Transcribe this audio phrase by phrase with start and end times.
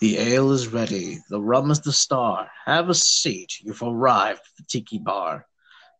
[0.00, 2.50] The ale is ready, the rum is the star.
[2.64, 5.46] Have a seat, you've arrived at the tiki bar.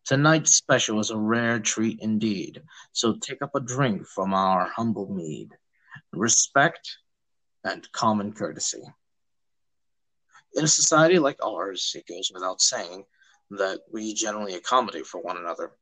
[0.05, 5.13] Tonight's special is a rare treat indeed, so take up a drink from our humble
[5.13, 5.51] mead.
[6.13, 6.97] Respect
[7.63, 8.81] and common courtesy.
[10.55, 13.05] In a society like ours, it goes without saying
[13.51, 15.73] that we generally accommodate for one another.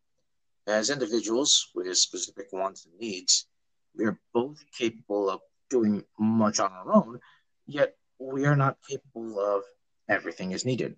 [0.68, 3.48] As individuals with specific wants and needs,
[3.96, 7.22] we are both capable of doing much on our own,
[7.66, 9.64] yet we are not capable of
[10.10, 10.96] everything as needed.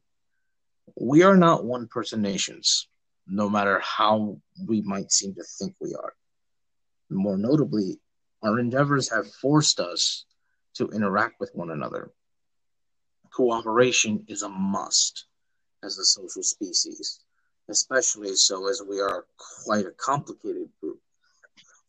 [0.99, 2.87] We are not one person nations,
[3.27, 6.13] no matter how we might seem to think we are.
[7.09, 7.99] More notably,
[8.41, 10.25] our endeavors have forced us
[10.75, 12.11] to interact with one another.
[13.31, 15.25] Cooperation is a must
[15.83, 17.19] as a social species,
[17.69, 19.25] especially so as we are
[19.65, 20.99] quite a complicated group,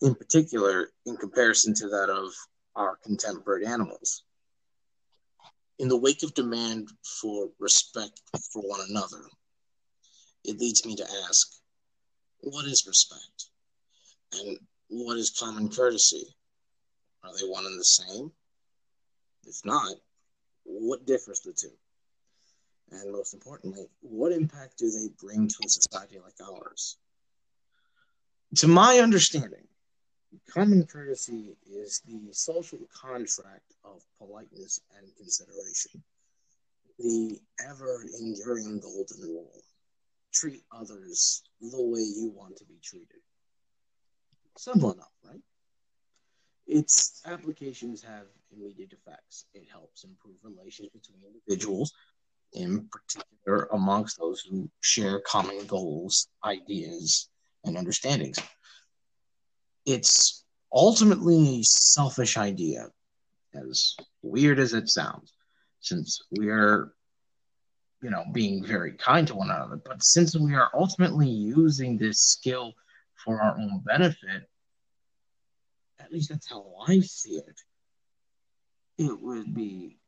[0.02, 2.32] in particular in comparison to that of
[2.76, 4.24] our contemporary animals.
[5.82, 8.20] In the wake of demand for respect
[8.52, 9.24] for one another,
[10.44, 11.56] it leads me to ask
[12.38, 13.46] what is respect?
[14.32, 16.36] And what is common courtesy?
[17.24, 18.30] Are they one and the same?
[19.44, 19.96] If not,
[20.62, 21.76] what differs the two?
[22.92, 26.96] And most importantly, what impact do they bring to a society like ours?
[28.58, 29.66] To my understanding,
[30.50, 36.02] common courtesy is the social contract of politeness and consideration,
[36.98, 39.62] the ever enduring golden rule
[40.32, 43.20] treat others the way you want to be treated.
[44.56, 45.40] Simple enough, right?
[46.66, 49.46] Its applications have immediate effects.
[49.54, 51.92] It helps improve relations between individuals,
[52.52, 57.28] in particular amongst those who share common goals, ideas,
[57.64, 58.38] and understandings.
[59.84, 62.88] It's ultimately a selfish idea,
[63.54, 65.32] as weird as it sounds,
[65.80, 66.94] since we are
[68.02, 69.76] you know, being very kind to one another.
[69.76, 72.74] But since we are ultimately using this skill
[73.24, 74.48] for our own benefit,
[76.00, 77.60] at least that's how I see it,
[78.98, 79.98] it would be,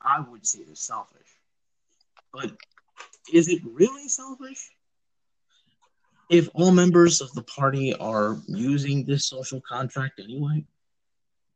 [0.00, 1.26] I would see it as selfish.
[2.32, 2.52] But
[3.32, 4.70] is it really selfish?
[6.28, 10.64] If all members of the party are using this social contract anyway,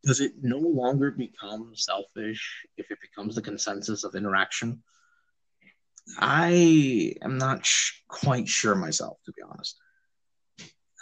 [0.02, 4.82] does it no longer become selfish if it becomes the consensus of interaction?
[6.18, 9.78] I am not sh- quite sure myself, to be honest.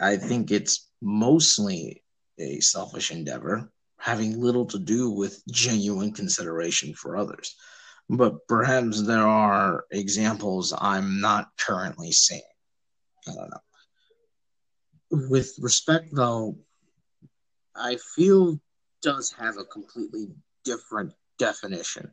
[0.00, 2.02] I think it's mostly
[2.38, 7.54] a selfish endeavor, having little to do with genuine consideration for others.
[8.08, 12.42] But perhaps there are examples I'm not currently seeing.
[13.28, 15.28] I don't know.
[15.28, 16.56] With respect, though,
[17.74, 18.60] I feel
[19.02, 20.28] does have a completely
[20.64, 22.12] different definition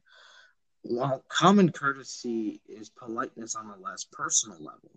[0.89, 4.91] while common courtesy is politeness on a less personal level,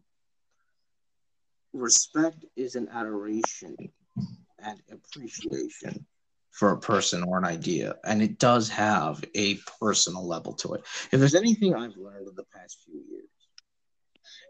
[1.72, 3.76] respect is an adoration
[4.58, 6.06] and appreciation
[6.50, 10.82] for a person or an idea, and it does have a personal level to it.
[11.12, 13.28] If there's anything I've learned in the past few years,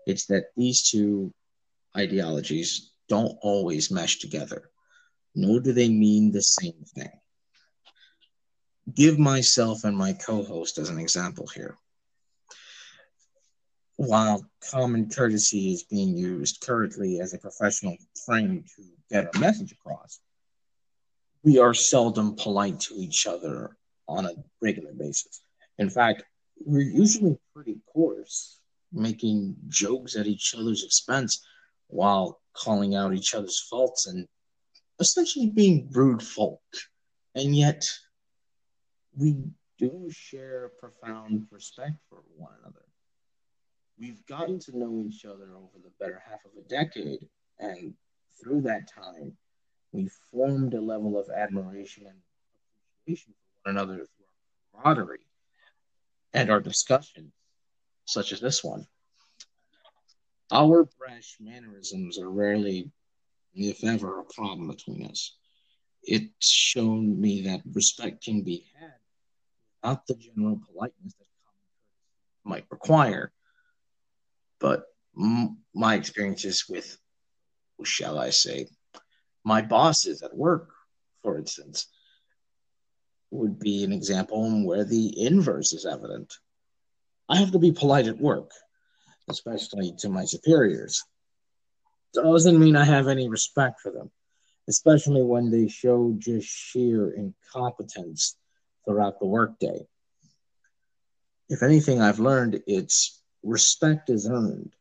[0.07, 1.33] it's that these two
[1.97, 4.71] ideologies don't always mesh together,
[5.35, 7.11] nor do they mean the same thing
[8.95, 11.77] give myself and my co host as an example here.
[13.97, 19.73] While common courtesy is being used currently as a professional frame to get a message
[19.73, 20.21] across,
[21.43, 23.77] we are seldom polite to each other
[24.09, 25.43] on a regular basis.
[25.79, 26.23] In fact,
[26.65, 28.59] we're usually pretty coarse,
[28.93, 31.45] making jokes at each other's expense
[31.91, 34.27] while calling out each other's faults and
[34.99, 36.61] essentially being rude folk.
[37.35, 37.85] And yet,
[39.17, 39.37] we
[39.79, 42.85] do share profound respect for one another.
[43.99, 47.29] We've gotten to know each other over the better half of a decade,
[47.59, 47.95] and
[48.43, 49.37] through that time,
[49.93, 52.17] we formed a level of admiration and
[53.03, 54.27] appreciation for one another through
[54.75, 55.27] our camaraderie
[56.33, 57.33] and our discussions,
[58.05, 58.87] such as this one.
[60.53, 62.91] Our brash mannerisms are rarely,
[63.55, 65.37] if ever, a problem between us.
[66.03, 68.95] It's shown me that respect can be had
[69.83, 73.33] not the general politeness that common might require,
[74.59, 74.85] but
[75.19, 76.99] m- my experiences with,
[77.85, 78.69] shall I say,
[79.45, 80.71] my bosses at work,
[81.23, 81.87] for instance,
[83.31, 86.35] would be an example where the inverse is evident.
[87.29, 88.51] I have to be polite at work,
[89.31, 91.05] especially to my superiors.
[92.13, 94.11] Doesn't mean I have any respect for them,
[94.69, 98.37] especially when they show just sheer incompetence
[98.85, 99.87] throughout the workday.
[101.49, 104.75] If anything, I've learned it's respect is earned,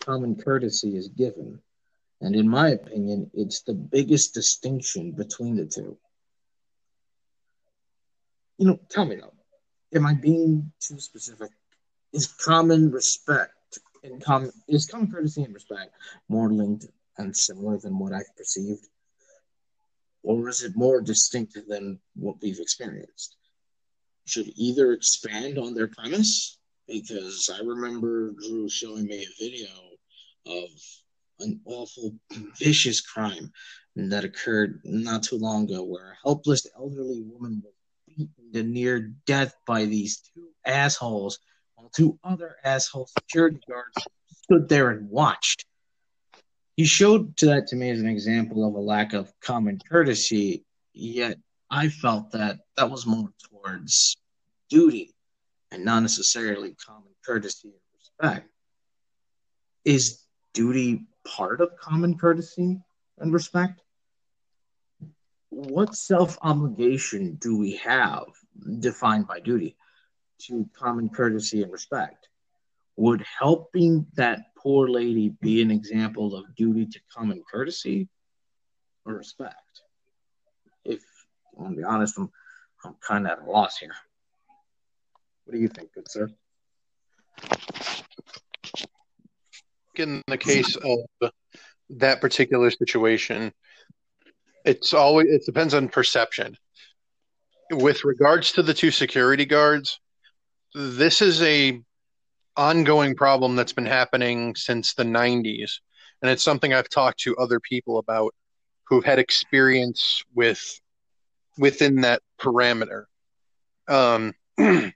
[0.00, 1.60] common courtesy is given.
[2.20, 5.98] And in my opinion, it's the biggest distinction between the two.
[8.58, 9.34] You know, tell me though,
[9.94, 11.50] am I being too specific?
[12.12, 13.52] Is common respect
[14.04, 15.92] and common is common courtesy and respect
[16.28, 16.86] more linked
[17.18, 18.86] and similar than what I've perceived?
[20.22, 23.36] Or is it more distinct than what we've experienced?
[24.26, 26.58] Should either expand on their premise?
[26.86, 29.68] Because I remember Drew showing me a video
[30.46, 30.68] of
[31.40, 32.14] an awful,
[32.58, 33.52] vicious crime
[33.96, 37.74] that occurred not too long ago where a helpless elderly woman was
[38.06, 41.38] beaten to near death by these two assholes
[41.84, 44.06] while two other asshole security guards
[44.42, 45.66] stood there and watched.
[46.76, 50.64] He showed that to me as an example of a lack of common courtesy,
[50.94, 51.36] yet
[51.70, 54.16] I felt that that was more towards
[54.70, 55.14] duty
[55.70, 58.50] and not necessarily common courtesy and respect.
[59.84, 60.22] Is
[60.54, 62.80] duty part of common courtesy
[63.18, 63.82] and respect?
[65.50, 68.24] What self obligation do we have
[68.80, 69.76] defined by duty
[70.42, 72.28] to common courtesy and respect?
[72.96, 78.08] Would helping that poor lady be an example of duty to common courtesy
[79.04, 79.54] or respect?
[80.84, 81.02] If
[81.56, 82.30] I'm gonna be honest, I'm
[82.84, 83.94] I'm kind of at a loss here.
[85.44, 86.28] What do you think, good sir?
[89.98, 91.30] in the case of
[91.90, 93.52] that particular situation,
[94.64, 96.56] it's always it depends on perception.
[97.70, 100.00] With regards to the two security guards,
[100.74, 101.80] this is a
[102.56, 105.78] ongoing problem that's been happening since the 90s
[106.24, 108.34] and it's something I've talked to other people about
[108.84, 110.80] who've had experience with
[111.58, 113.04] within that parameter.
[113.88, 114.92] Um, I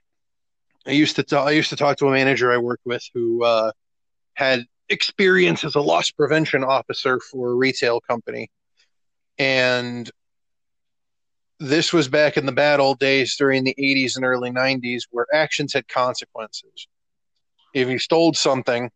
[0.87, 3.71] used to talk, I used to talk to a manager I worked with who uh,
[4.33, 8.49] had experience as a loss prevention officer for a retail company.
[9.37, 10.09] And
[11.59, 15.25] this was back in the bad old days during the 80s and early 90s where
[15.33, 16.87] actions had consequences.
[17.73, 18.89] If you stole something,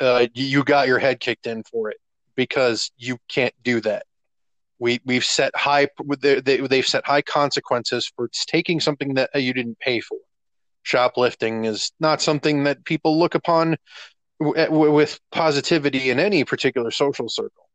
[0.00, 1.98] uh, you got your head kicked in for it
[2.34, 4.06] because you can't do that.
[4.78, 5.88] We we've set high
[6.20, 10.16] they, they've set high consequences for taking something that you didn't pay for.
[10.84, 13.76] Shoplifting is not something that people look upon
[14.40, 17.68] with positivity in any particular social circle.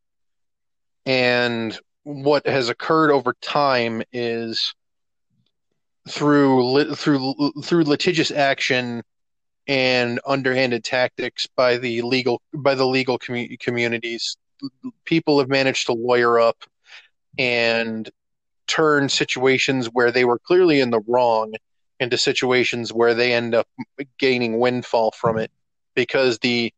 [1.06, 4.74] And what has occurred over time is
[6.08, 9.02] through through through litigious action
[9.66, 14.36] and underhanded tactics by the legal by the legal commu- communities
[15.04, 16.58] people have managed to lawyer up
[17.38, 18.08] and
[18.68, 21.54] turn situations where they were clearly in the wrong
[21.98, 23.66] into situations where they end up
[24.16, 25.50] gaining windfall from it
[25.96, 26.72] because the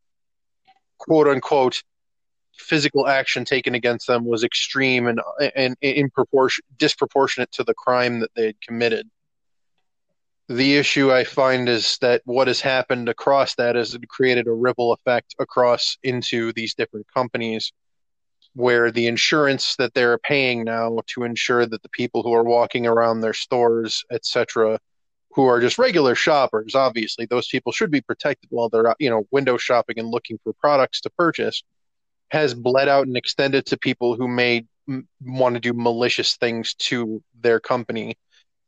[0.97, 1.83] quote unquote
[2.59, 5.21] physical action taken against them was extreme and
[5.57, 9.09] and in proportion disproportionate to the crime that they had committed.
[10.49, 14.53] The issue I find is that what has happened across that is it created a
[14.53, 17.73] ripple effect across into these different companies
[18.55, 22.87] where the insurance that they're paying now to ensure that the people who are walking
[22.87, 24.81] around their stores, etc.,
[25.33, 29.25] who are just regular shoppers, obviously, those people should be protected while they're, you know,
[29.31, 31.62] window shopping and looking for products to purchase,
[32.30, 36.75] has bled out and extended to people who may m- want to do malicious things
[36.75, 38.16] to their company,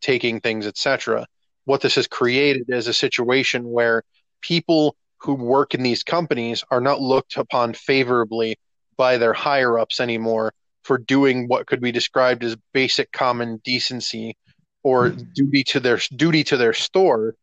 [0.01, 1.27] taking things, etc.
[1.65, 4.03] What this has created is a situation where
[4.41, 8.57] people who work in these companies are not looked upon favorably
[8.97, 10.53] by their higher ups anymore
[10.83, 14.37] for doing what could be described as basic common decency
[14.83, 15.23] or hmm.
[15.35, 17.35] duty to their duty to their store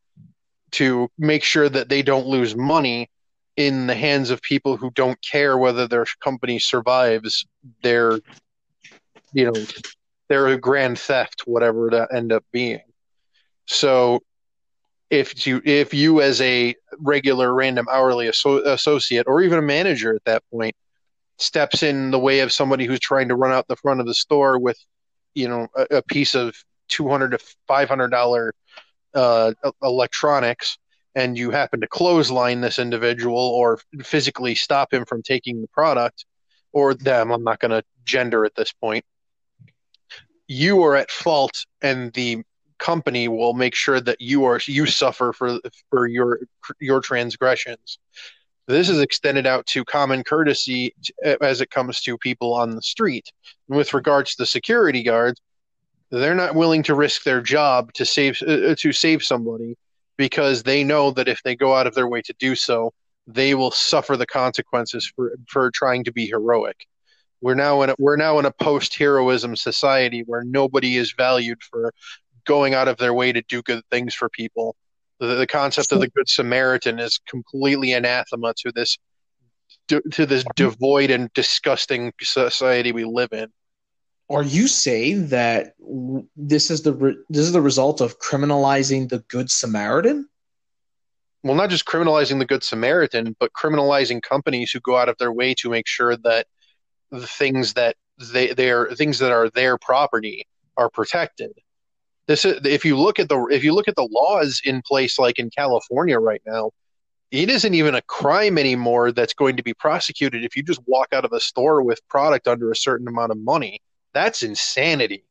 [0.71, 3.09] to make sure that they don't lose money
[3.57, 7.45] in the hands of people who don't care whether their company survives
[7.81, 8.19] their
[9.33, 9.65] you know
[10.29, 12.81] their grand theft whatever that end up being.
[13.65, 14.21] So
[15.09, 20.15] if you if you as a regular random hourly asso- associate or even a manager
[20.15, 20.75] at that point
[21.37, 24.13] steps in the way of somebody who's trying to run out the front of the
[24.13, 24.77] store with
[25.33, 26.55] you know a, a piece of
[26.87, 28.53] two hundred to five hundred dollar
[29.13, 30.77] uh, electronics,
[31.17, 36.25] and you happen to clothesline this individual or physically stop him from taking the product,
[36.73, 39.03] or them, I'm not going to gender at this point.
[40.47, 42.43] You are at fault, and the
[42.77, 45.59] company will make sure that you are you suffer for
[45.89, 46.41] for your
[46.79, 47.97] your transgressions.
[48.67, 50.93] This is extended out to common courtesy
[51.41, 53.31] as it comes to people on the street.
[53.67, 55.41] With regards to the security guards,
[56.11, 59.75] they're not willing to risk their job to save uh, to save somebody
[60.17, 62.93] because they know that if they go out of their way to do so,
[63.27, 66.87] they will suffer the consequences for for trying to be heroic.
[67.41, 71.61] We're now in a, we're now in a post heroism society where nobody is valued
[71.61, 71.93] for
[72.45, 74.75] going out of their way to do good things for people.
[75.19, 78.97] The, the concept of the good Samaritan is completely anathema to this
[79.87, 83.47] to this devoid and disgusting society we live in.
[84.29, 85.75] Are you saying that
[86.35, 90.27] this is the re- this is the result of criminalizing the good Samaritan?
[91.43, 95.31] Well, not just criminalizing the good Samaritan, but criminalizing companies who go out of their
[95.31, 96.47] way to make sure that
[97.11, 97.95] the things that
[98.33, 101.51] they their things that are their property are protected.
[102.27, 105.17] This is, if you look at the if you look at the laws in place
[105.17, 106.71] like in California right now,
[107.31, 111.07] it isn't even a crime anymore that's going to be prosecuted if you just walk
[111.13, 113.79] out of a store with product under a certain amount of money.
[114.13, 115.23] That's insanity.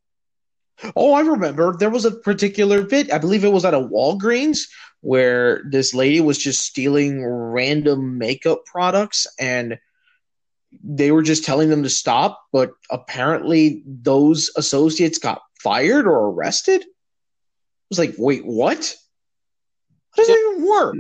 [0.94, 4.58] Oh, I remember there was a particular bit, I believe it was at a Walgreens,
[5.00, 9.78] where this lady was just stealing random makeup products and
[10.82, 16.82] they were just telling them to stop, but apparently those associates got fired or arrested.
[16.82, 16.86] I
[17.88, 18.94] was like, wait, what?
[20.10, 20.36] How does yep.
[20.36, 20.96] that even work?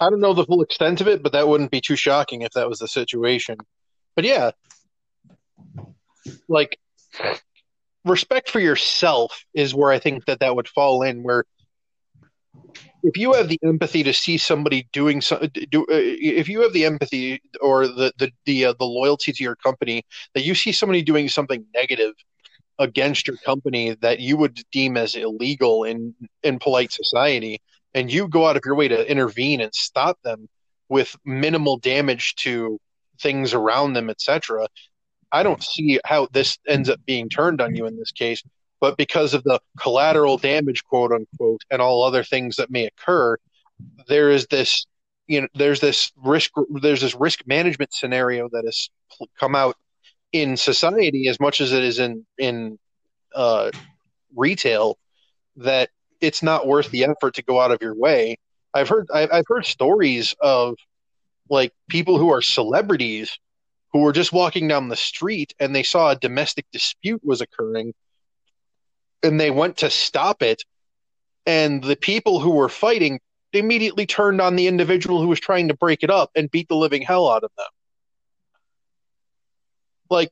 [0.00, 2.52] I don't know the full extent of it, but that wouldn't be too shocking if
[2.52, 3.58] that was the situation.
[4.14, 4.52] But yeah,
[6.48, 6.78] like
[8.04, 11.22] respect for yourself is where I think that that would fall in.
[11.22, 11.44] Where
[13.02, 16.72] if you have the empathy to see somebody doing so, do, uh, if you have
[16.72, 20.04] the empathy or the the the, uh, the loyalty to your company
[20.34, 22.14] that you see somebody doing something negative
[22.78, 27.60] against your company that you would deem as illegal in in polite society
[27.94, 30.48] and you go out of your way to intervene and stop them
[30.88, 32.78] with minimal damage to
[33.20, 34.66] things around them etc
[35.32, 38.42] i don't see how this ends up being turned on you in this case
[38.80, 43.36] but because of the collateral damage, quote unquote, and all other things that may occur,
[44.06, 44.86] there is this,
[45.26, 48.88] you know, there's this risk, there's this risk management scenario that has
[49.38, 49.76] come out
[50.32, 52.78] in society as much as it is in in
[53.34, 53.70] uh,
[54.36, 54.98] retail
[55.56, 58.36] that it's not worth the effort to go out of your way.
[58.74, 60.76] I've heard I've heard stories of
[61.50, 63.38] like people who are celebrities
[63.92, 67.94] who were just walking down the street and they saw a domestic dispute was occurring
[69.22, 70.62] and they went to stop it
[71.46, 73.20] and the people who were fighting
[73.52, 76.76] immediately turned on the individual who was trying to break it up and beat the
[76.76, 77.66] living hell out of them.
[80.10, 80.30] Like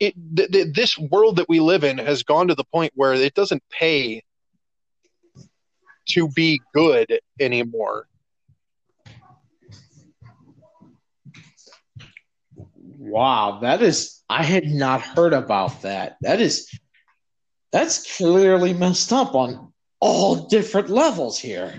[0.00, 3.14] it th- th- this world that we live in has gone to the point where
[3.14, 4.22] it doesn't pay
[6.08, 8.06] to be good anymore
[13.02, 16.68] wow that is i had not heard about that that is
[17.72, 21.72] that's clearly messed up on all different levels here.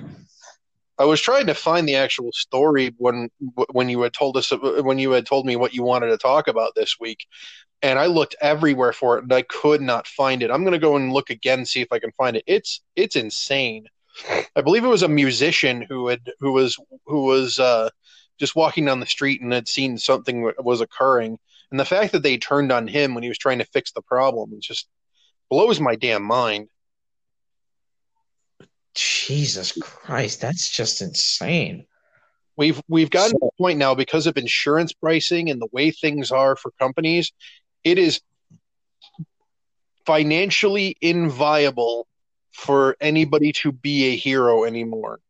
[0.97, 3.29] I was trying to find the actual story when
[3.71, 6.47] when you had told us when you had told me what you wanted to talk
[6.47, 7.25] about this week,
[7.81, 10.51] and I looked everywhere for it and I could not find it.
[10.51, 12.43] I'm going to go and look again see if I can find it.
[12.47, 13.87] It's it's insane.
[14.55, 17.89] I believe it was a musician who had who was who was uh,
[18.43, 21.39] just walking down the street and had seen something was occurring,
[21.71, 24.01] and the fact that they turned on him when he was trying to fix the
[24.01, 24.89] problem just
[25.49, 26.67] blows my damn mind.
[28.95, 31.85] Jesus Christ, that's just insane.
[32.57, 35.91] We've we've gotten so, to the point now because of insurance pricing and the way
[35.91, 37.31] things are for companies,
[37.85, 38.19] it is
[40.05, 42.09] financially inviable
[42.51, 45.21] for anybody to be a hero anymore.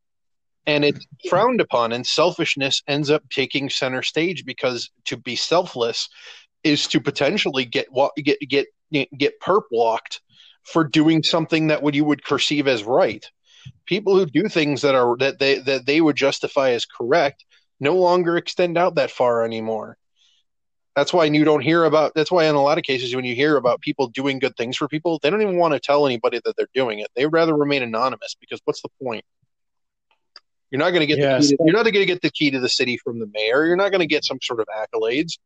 [0.66, 6.10] And it's frowned upon and selfishness ends up taking center stage because to be selfless
[6.64, 7.88] is to potentially get
[8.24, 8.68] get get
[9.18, 10.22] get perp walked
[10.64, 13.26] for doing something that would you would perceive as right.
[13.86, 17.46] People who do things that are that they that they would justify as correct
[17.80, 19.98] no longer extend out that far anymore.
[20.96, 22.14] That's why you don't hear about.
[22.14, 24.78] That's why in a lot of cases, when you hear about people doing good things
[24.78, 27.08] for people, they don't even want to tell anybody that they're doing it.
[27.16, 29.26] They'd rather remain anonymous because what's the point?
[30.74, 31.44] You're not going to get yes.
[31.44, 33.28] the key to, you're not going to get the key to the city from the
[33.28, 33.66] mayor.
[33.66, 35.38] You're not going to get some sort of accolades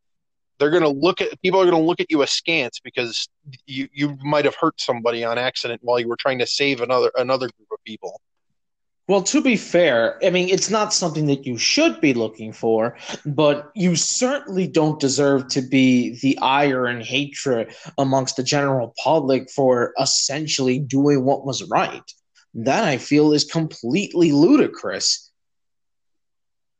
[0.57, 3.27] they're going to look at people are going to look at you askance because
[3.65, 7.11] you you might have hurt somebody on accident while you were trying to save another
[7.15, 8.21] another group of people.
[9.07, 12.97] Well, to be fair, I mean, it's not something that you should be looking for,
[13.25, 19.49] but you certainly don't deserve to be the ire and hatred amongst the general public
[19.49, 22.03] for essentially doing what was right.
[22.57, 25.31] That I feel is completely ludicrous.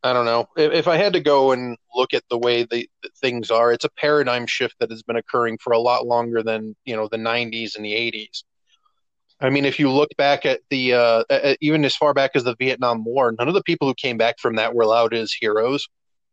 [0.04, 0.48] I don't know.
[0.58, 3.72] If, if, I had to go and look at the way the, the, things are,
[3.72, 7.08] it's a paradigm shift that has been occurring for a lot longer than you know
[7.08, 8.44] the '90s and the '80s.
[9.40, 12.44] I mean, if you look back at the uh, at, even as far back as
[12.44, 15.32] the Vietnam War, none of the people who came back from that were allowed as
[15.32, 15.88] heroes.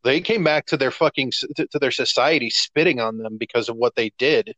[0.04, 3.76] They came back to their fucking to, to their society spitting on them because of
[3.76, 4.54] what they did.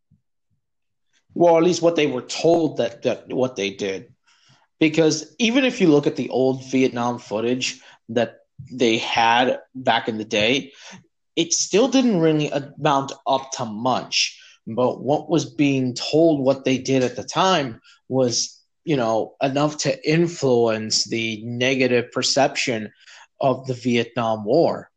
[1.34, 4.12] Well, at least what they were told that that what they did.
[4.78, 7.80] Because even if you look at the old Vietnam footage
[8.10, 8.40] that
[8.70, 10.72] they had back in the day,
[11.34, 14.40] it still didn't really amount up to much.
[14.66, 19.78] But what was being told, what they did at the time, was you know enough
[19.78, 22.92] to influence the negative perception
[23.40, 24.90] of the Vietnam War.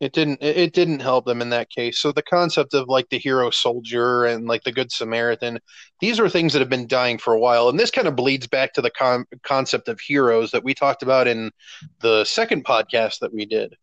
[0.00, 0.40] It didn't.
[0.40, 1.98] It didn't help them in that case.
[1.98, 5.58] So the concept of like the hero soldier and like the good Samaritan,
[6.00, 8.46] these are things that have been dying for a while, and this kind of bleeds
[8.46, 11.50] back to the con- concept of heroes that we talked about in
[12.00, 13.74] the second podcast that we did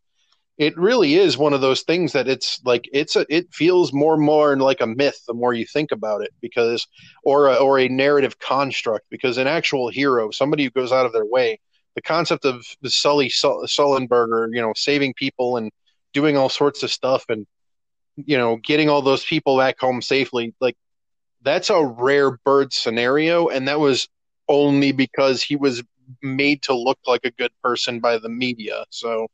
[0.57, 4.13] it really is one of those things that it's like it's a it feels more
[4.13, 6.87] and more like a myth the more you think about it because
[7.23, 11.11] or a, or a narrative construct because an actual hero somebody who goes out of
[11.11, 11.59] their way
[11.95, 15.71] the concept of the Sully Sullenberger you know saving people and
[16.15, 17.45] doing all sorts of stuff and
[18.15, 20.75] you know getting all those people back home safely like
[21.43, 24.07] that's a rare bird scenario and that was
[24.49, 25.83] only because he was
[26.23, 29.27] made to look like a good person by the media so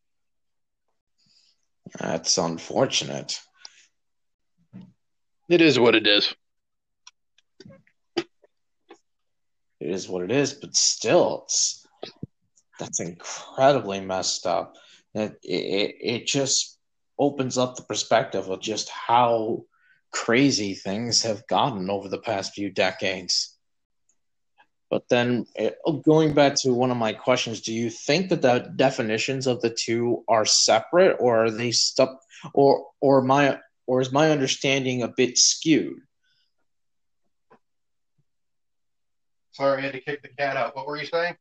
[2.00, 3.40] that's unfortunate.
[5.50, 6.34] It is what it is.
[8.16, 11.86] It is what it is, but still, it's
[12.80, 14.76] that's incredibly messed up.
[15.13, 16.77] It, it, it just
[17.20, 19.63] opens up the perspective of just how
[20.12, 23.58] crazy things have gotten over the past few decades.
[24.89, 25.72] But then eh,
[26.03, 29.70] going back to one of my questions, do you think that the definitions of the
[29.70, 32.20] two are separate or are they stuck
[32.53, 36.00] or or my or is my understanding a bit skewed?
[39.52, 40.76] Sorry, I had to kick the cat out.
[40.76, 41.36] What were you saying?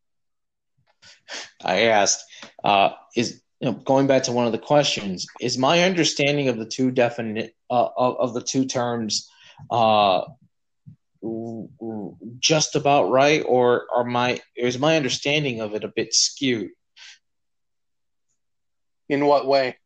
[1.64, 2.24] I asked,
[2.62, 6.56] uh, is you know, going back to one of the questions, is my understanding of
[6.56, 9.30] the two definite uh, of, of the two terms
[9.70, 10.22] uh,
[12.38, 16.70] just about right, or are my is my understanding of it a bit skewed?
[19.10, 19.76] In what way?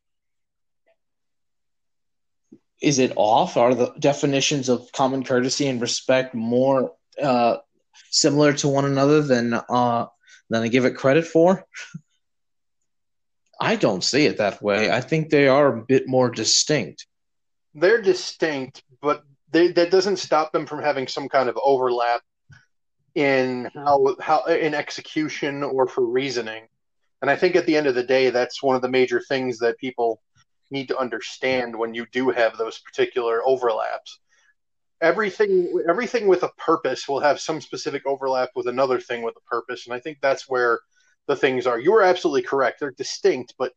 [2.81, 3.57] Is it off?
[3.57, 7.57] Are the definitions of common courtesy and respect more uh,
[8.11, 10.07] similar to one another than uh,
[10.49, 11.65] than I give it credit for?
[13.61, 14.91] I don't see it that way.
[14.91, 17.07] I think they are a bit more distinct.
[17.75, 22.23] They're distinct, but they, that doesn't stop them from having some kind of overlap
[23.15, 26.67] in how how in execution or for reasoning.
[27.23, 29.59] And I think at the end of the day, that's one of the major things
[29.61, 30.21] that people
[30.71, 34.19] need to understand when you do have those particular overlaps.
[35.01, 39.49] Everything everything with a purpose will have some specific overlap with another thing with a
[39.49, 40.81] purpose, and I think that's where
[41.27, 41.79] the things are.
[41.79, 43.73] You are absolutely correct; they're distinct, but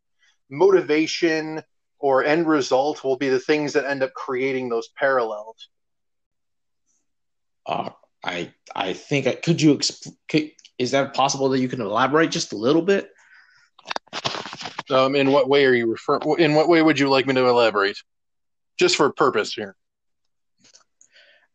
[0.50, 1.62] motivation,
[1.98, 5.68] or end result will be the things that end up creating those parallels.
[7.66, 7.90] Uh,
[8.24, 9.78] I I think I, could you
[10.28, 13.10] could, is that possible that you can elaborate just a little bit?
[14.90, 16.22] Um, in what way are you referring?
[16.38, 17.98] In what way would you like me to elaborate?
[18.78, 19.76] Just for purpose here.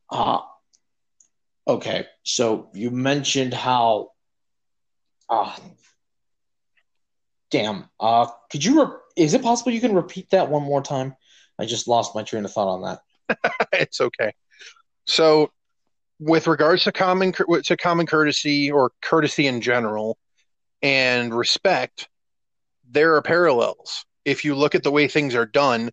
[0.10, 0.40] Uh
[1.68, 2.06] okay.
[2.24, 4.10] So you mentioned how.
[5.30, 5.56] Uh,
[7.54, 7.88] damn.
[8.00, 8.84] Uh, could you?
[8.84, 11.16] Re- is it possible you can repeat that one more time?
[11.60, 13.54] I just lost my train of thought on that.
[13.74, 14.34] it's okay.
[15.06, 15.52] So,
[16.20, 20.18] with regards to common to common courtesy or courtesy in general
[20.82, 22.10] and respect,
[22.90, 24.04] there are parallels.
[24.26, 25.92] If you look at the way things are done,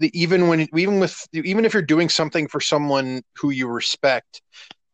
[0.00, 4.42] even when even with even if you're doing something for someone who you respect,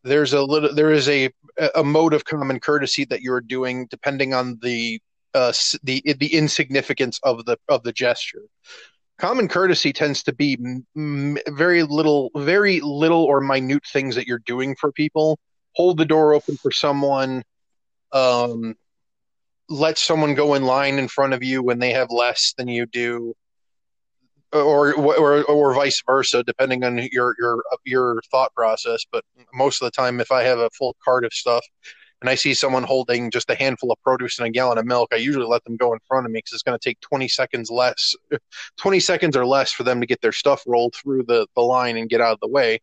[0.02, 1.28] there's a little there is a
[1.74, 4.98] a mode of common courtesy that you're doing depending on the
[5.34, 8.42] uh, the the insignificance of the of the gesture.
[9.18, 10.56] Common courtesy tends to be
[10.96, 15.38] m- very little, very little or minute things that you're doing for people.
[15.72, 17.42] Hold the door open for someone.
[18.12, 18.76] Um,
[19.68, 22.86] let someone go in line in front of you when they have less than you
[22.86, 23.34] do,
[24.52, 29.04] or or or vice versa, depending on your your your thought process.
[29.12, 31.64] But most of the time, if I have a full cart of stuff,
[32.20, 35.09] and I see someone holding just a handful of produce and a gallon of milk,
[35.12, 37.28] I usually let them go in front of me because it's going to take 20
[37.28, 38.14] seconds less,
[38.78, 41.96] 20 seconds or less for them to get their stuff rolled through the, the line
[41.96, 42.80] and get out of the way.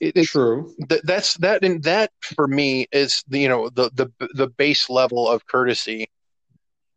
[0.00, 0.74] It, True.
[0.88, 4.88] Th- that's that, and that for me is the, you know the the the base
[4.88, 6.08] level of courtesy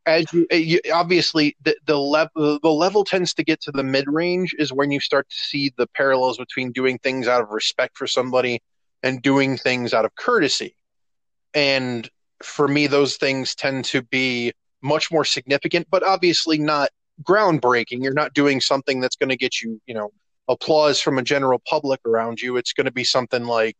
[0.06, 3.84] as you, eh, you obviously the, the level the level tends to get to the
[3.84, 7.50] mid range is when you start to see the parallels between doing things out of
[7.50, 8.62] respect for somebody
[9.04, 10.76] and doing things out of courtesy.
[11.54, 12.10] And
[12.42, 16.90] for me those things tend to be much more significant but obviously not
[17.24, 18.04] groundbreaking.
[18.04, 20.12] You're not doing something that's going to get you you know
[20.48, 22.58] applause from a general public around you.
[22.58, 23.78] It's going to be something like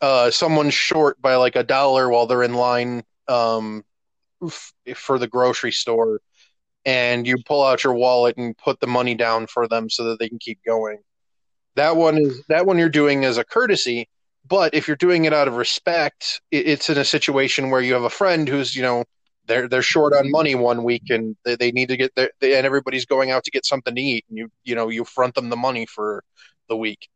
[0.00, 3.84] uh, someone's short by like a dollar while they're in line um,
[4.44, 6.20] f- for the grocery store
[6.84, 10.18] and you pull out your wallet and put the money down for them so that
[10.18, 10.98] they can keep going.
[11.76, 14.08] That one is that one you're doing as a courtesy,
[14.46, 18.02] but if you're doing it out of respect, it's in a situation where you have
[18.02, 19.04] a friend who's you know
[19.46, 22.56] they're they're short on money one week and they, they need to get their they,
[22.56, 25.34] and everybody's going out to get something to eat and you you know you front
[25.34, 26.22] them the money for
[26.68, 27.08] the week.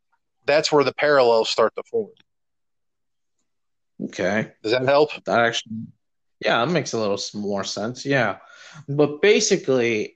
[0.46, 2.10] That's where the parallels start to form.
[4.04, 4.52] Okay.
[4.62, 5.10] Does that help?
[5.24, 5.72] That actually
[6.40, 8.04] yeah, that makes a little more sense.
[8.04, 8.38] Yeah,
[8.88, 10.15] but basically,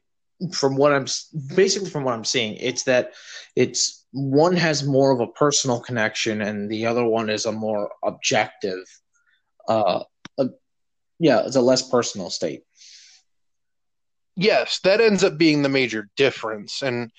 [0.52, 1.06] from what I'm
[1.54, 3.12] basically from what I'm seeing, it's that
[3.56, 7.90] it's one has more of a personal connection, and the other one is a more
[8.02, 8.84] objective.
[9.68, 10.02] Uh,
[10.38, 10.46] a,
[11.18, 12.62] yeah, it's a less personal state.
[14.36, 17.10] Yes, that ends up being the major difference, and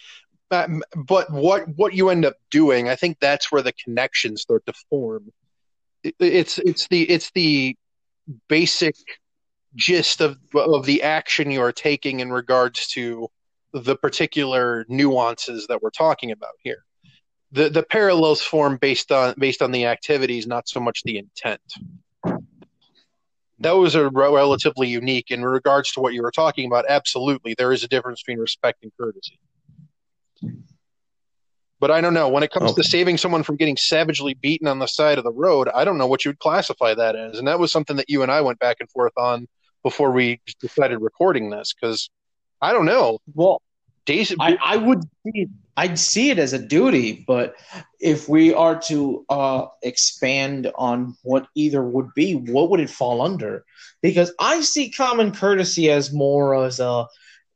[0.50, 4.66] uh, but what what you end up doing, I think that's where the connections start
[4.66, 5.32] to form.
[6.04, 7.76] it's it's the it's the
[8.50, 8.96] basic
[9.76, 13.30] gist of of the action you are taking in regards to
[13.74, 16.84] the particular nuances that we're talking about here.
[17.52, 21.62] The the parallels form based on based on the activities, not so much the intent.
[23.60, 26.86] Those are relatively unique in regards to what you were talking about.
[26.90, 29.40] Absolutely, there is a difference between respect and courtesy.
[31.80, 32.30] But I don't know.
[32.30, 32.82] When it comes okay.
[32.82, 35.98] to saving someone from getting savagely beaten on the side of the road, I don't
[35.98, 37.40] know what you would classify that as.
[37.40, 39.48] And that was something that you and I went back and forth on
[39.84, 42.10] before we decided recording this because
[42.62, 43.20] I don't know.
[43.34, 43.62] Well,
[44.06, 47.54] Days, I, I would see, I'd see it as a duty, but
[48.00, 53.22] if we are to uh, expand on what either would be, what would it fall
[53.22, 53.64] under?
[54.02, 57.06] Because I see common courtesy as more as a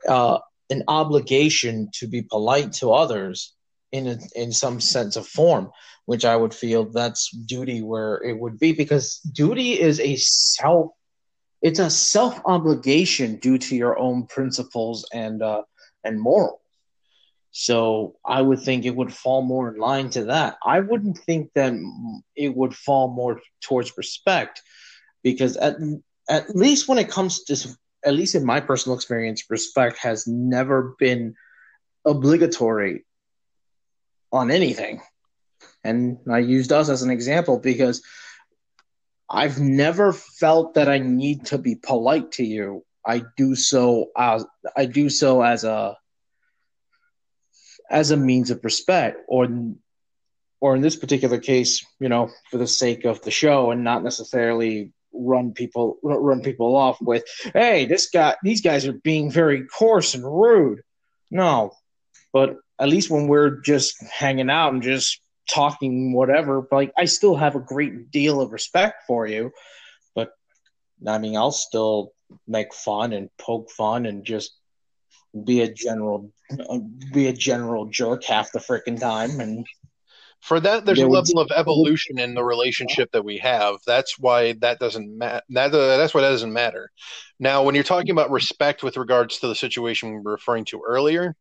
[0.08, 0.38] uh,
[0.70, 3.54] an obligation to be polite to others
[3.92, 5.72] in a, in some sense of form,
[6.06, 10.92] which I would feel that's duty where it would be because duty is a self
[11.62, 15.63] it's a self obligation due to your own principles and uh,
[16.04, 16.60] and morals.
[17.52, 20.58] So I would think it would fall more in line to that.
[20.65, 21.74] I wouldn't think that
[22.36, 24.62] it would fall more towards respect
[25.24, 25.78] because at
[26.30, 30.96] at least when it comes to at least in my personal experience, respect has never
[31.00, 31.36] been
[32.06, 33.06] obligatory
[34.32, 35.02] on anything.
[35.84, 38.04] And I used us as an example because
[39.30, 42.84] I've never felt that I need to be polite to you.
[43.06, 45.98] I do so as I do so as a
[47.90, 49.48] as a means of respect or
[50.62, 54.04] or in this particular case, you know, for the sake of the show and not
[54.04, 59.66] necessarily run people run people off with, hey, this guy these guys are being very
[59.66, 60.82] coarse and rude.
[61.30, 61.72] No.
[62.34, 67.36] But at least when we're just hanging out and just talking whatever like i still
[67.36, 69.52] have a great deal of respect for you.
[70.14, 70.32] But
[71.08, 72.14] i mean i'll still
[72.48, 74.58] make fun and poke fun and just
[75.44, 76.32] be a general
[77.14, 79.66] be a general jerk half the freaking time and
[80.42, 83.78] for that there's a level of evolution in the relationship that we have.
[83.88, 86.92] That's why that doesn't matter that, uh, that's why that doesn't matter.
[87.40, 90.84] Now when you're talking about respect with regards to the situation we were referring to
[90.86, 91.36] earlier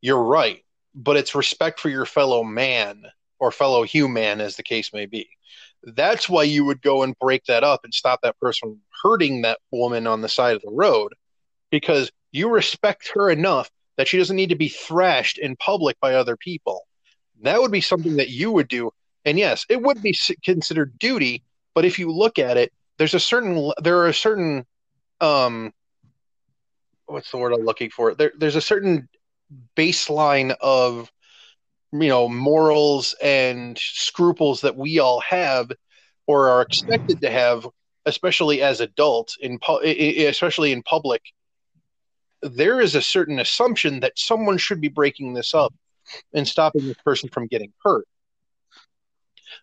[0.00, 3.04] you're right but it's respect for your fellow man
[3.38, 5.28] or fellow human, as the case may be.
[5.82, 9.42] That's why you would go and break that up and stop that person from hurting
[9.42, 11.14] that woman on the side of the road
[11.70, 16.14] because you respect her enough that she doesn't need to be thrashed in public by
[16.14, 16.86] other people.
[17.42, 18.90] That would be something that you would do.
[19.24, 21.42] And yes, it would be considered duty,
[21.74, 24.66] but if you look at it, there's a certain there are a certain
[25.20, 25.72] um
[27.06, 28.14] what's the word I'm looking for?
[28.14, 29.08] There there's a certain
[29.76, 31.10] baseline of
[31.92, 35.70] you know morals and scruples that we all have
[36.26, 37.66] or are expected to have
[38.06, 41.22] especially as adults in pu- especially in public
[42.42, 45.74] there is a certain assumption that someone should be breaking this up
[46.32, 48.06] and stopping this person from getting hurt.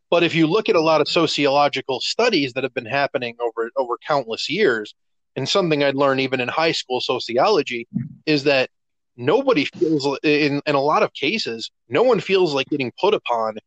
[0.09, 3.71] But if you look at a lot of sociological studies that have been happening over
[3.75, 4.93] over countless years
[5.35, 7.87] and something i'd learned even in high school sociology
[8.25, 8.69] is that
[9.17, 13.57] nobody feels in in a lot of cases no one feels like getting put upon.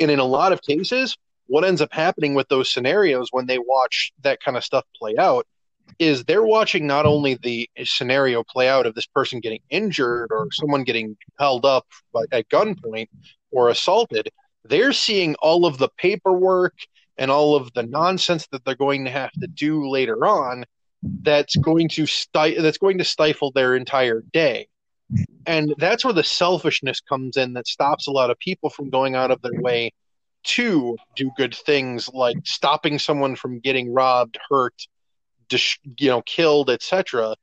[0.00, 3.58] And in a lot of cases what ends up happening with those scenarios when they
[3.58, 5.46] watch that kind of stuff play out
[5.98, 10.48] is they're watching not only the scenario play out of this person getting injured or
[10.52, 11.86] someone getting held up
[12.32, 13.08] at gunpoint
[13.52, 14.28] or assaulted,
[14.64, 16.74] they're seeing all of the paperwork
[17.18, 20.64] and all of the nonsense that they're going to have to do later on
[21.02, 24.68] that's going to sti- that's going to stifle their entire day.
[25.46, 29.14] And that's where the selfishness comes in that stops a lot of people from going
[29.14, 29.92] out of their way
[30.42, 34.74] to do good things like stopping someone from getting robbed, hurt,
[35.48, 37.36] dis- you know, killed, etc.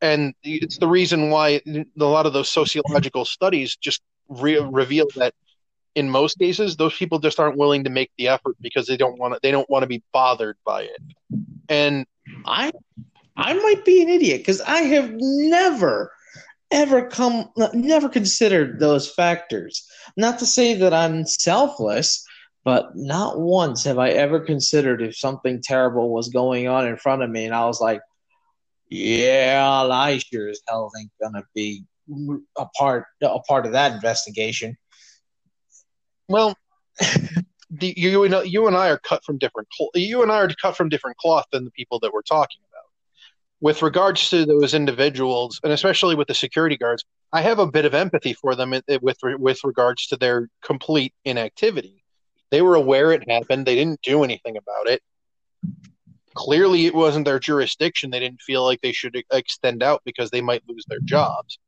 [0.00, 5.34] And it's the reason why a lot of those sociological studies just re- reveal that
[5.94, 9.18] in most cases those people just aren't willing to make the effort because they don't
[9.18, 11.02] want to they don't want to be bothered by it.
[11.68, 12.06] And
[12.44, 12.72] I
[13.36, 16.12] I might be an idiot because I have never
[16.70, 19.86] ever come never considered those factors.
[20.16, 22.24] Not to say that I'm selfless,
[22.64, 27.22] but not once have I ever considered if something terrible was going on in front
[27.22, 28.00] of me and I was like,
[28.88, 31.84] yeah, I sure as hell ain't gonna be
[32.58, 34.76] a part a part of that investigation.
[36.28, 36.56] Well,
[37.80, 40.88] you and you and I are cut from different you and I are cut from
[40.88, 42.84] different cloth than the people that we're talking about.
[43.60, 47.84] With regards to those individuals, and especially with the security guards, I have a bit
[47.84, 52.04] of empathy for them with with regards to their complete inactivity.
[52.50, 53.66] They were aware it happened.
[53.66, 55.02] They didn't do anything about it.
[56.34, 58.10] Clearly, it wasn't their jurisdiction.
[58.10, 61.58] They didn't feel like they should extend out because they might lose their jobs.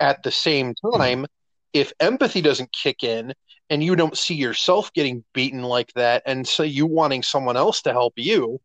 [0.00, 1.26] At the same time,
[1.72, 3.34] if empathy doesn't kick in
[3.70, 7.82] and you don't see yourself getting beaten like that and so you wanting someone else
[7.82, 8.60] to help you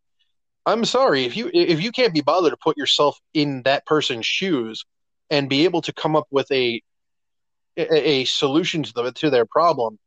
[0.66, 4.26] i'm sorry if you if you can't be bothered to put yourself in that person's
[4.26, 4.86] shoes
[5.30, 6.82] and be able to come up with a
[7.78, 9.98] a, a solution to, the, to their problem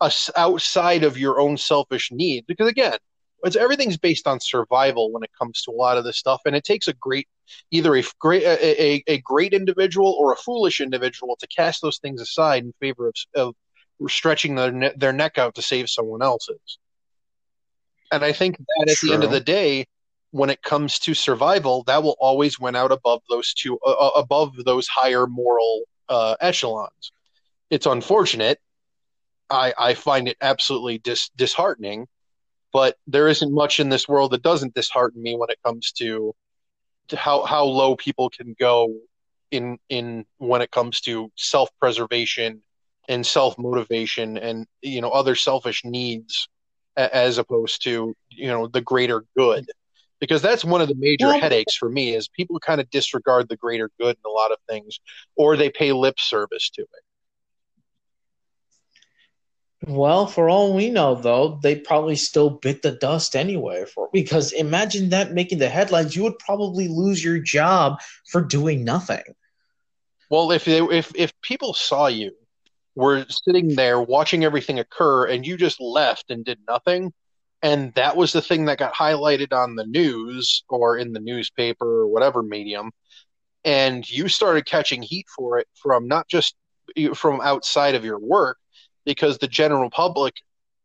[0.00, 2.98] us outside of your own selfish needs because again
[3.44, 6.56] it's everything's based on survival when it comes to a lot of this stuff and
[6.56, 7.28] it takes a great
[7.70, 11.98] either a great a, a, a great individual or a foolish individual to cast those
[11.98, 13.54] things aside in favor of, of
[14.06, 16.78] stretching their, ne- their neck out to save someone else's.
[18.10, 19.08] And i think that at True.
[19.08, 19.86] the end of the day
[20.30, 24.10] when it comes to survival that will always win out above those two uh, uh
[24.16, 27.12] above those higher moral uh, echelons.
[27.70, 28.58] It's unfortunate.
[29.50, 32.06] I, I find it absolutely dis- disheartening
[32.72, 36.34] but there isn't much in this world that doesn't dishearten me when it comes to,
[37.08, 38.94] to how how low people can go
[39.50, 42.62] in in when it comes to self preservation
[43.08, 46.48] and self motivation and you know other selfish needs
[46.96, 49.66] as opposed to you know the greater good
[50.20, 53.48] because that's one of the major well, headaches for me is people kind of disregard
[53.48, 55.00] the greater good in a lot of things
[55.36, 57.04] or they pay lip service to it
[59.86, 63.84] well, for all we know, though, they probably still bit the dust anyway.
[63.84, 68.84] For because imagine that making the headlines, you would probably lose your job for doing
[68.84, 69.22] nothing.
[70.30, 72.32] Well, if they, if if people saw you
[72.98, 77.12] were sitting there watching everything occur, and you just left and did nothing,
[77.62, 82.02] and that was the thing that got highlighted on the news or in the newspaper
[82.02, 82.90] or whatever medium,
[83.64, 86.56] and you started catching heat for it from not just
[87.14, 88.58] from outside of your work
[89.04, 90.34] because the general public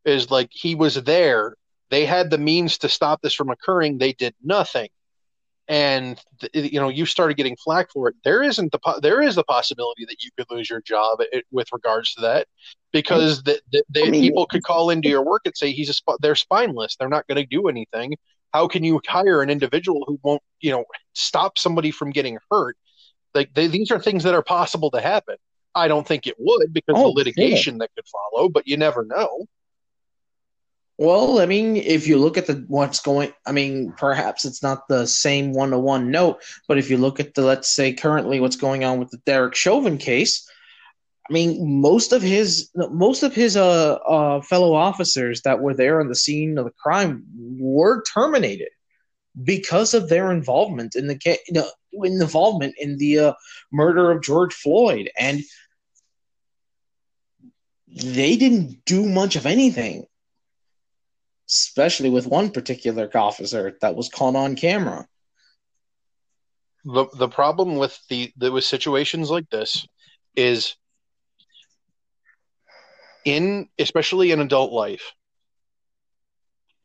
[0.06, 1.56] is like he was there.
[1.90, 3.98] They had the means to stop this from occurring.
[3.98, 4.90] They did nothing,
[5.68, 6.22] and
[6.54, 8.16] you know you started getting flack for it.
[8.24, 11.46] There isn't the po- there is the possibility that you could lose your job it,
[11.52, 12.48] with regards to that
[12.92, 15.90] because the, the, the I mean, people could call into your work and say he's
[15.90, 16.96] a sp- they're spineless.
[16.98, 18.16] They're not going to do anything.
[18.54, 22.78] How can you hire an individual who won't you know stop somebody from getting hurt?
[23.34, 25.38] Like they, these are things that are possible to happen.
[25.76, 29.06] I don't think it would because oh, the litigation that could follow, but you never
[29.06, 29.46] know.
[31.04, 34.88] Well, I mean, if you look at the what's going, I mean, perhaps it's not
[34.88, 38.40] the same one to one note, but if you look at the, let's say, currently
[38.40, 40.50] what's going on with the Derek Chauvin case,
[41.30, 46.00] I mean, most of his most of his uh, uh, fellow officers that were there
[46.00, 47.26] on the scene of the crime
[47.60, 48.70] were terminated
[49.44, 51.70] because of their involvement in the know,
[52.06, 53.34] involvement in the uh,
[53.74, 55.42] murder of George Floyd, and
[57.90, 60.06] they didn't do much of anything,
[61.54, 65.08] especially with one particular officer that was caught on camera.
[66.86, 69.86] The the problem with the, the with situations like this
[70.36, 70.76] is
[73.24, 75.14] in especially in adult life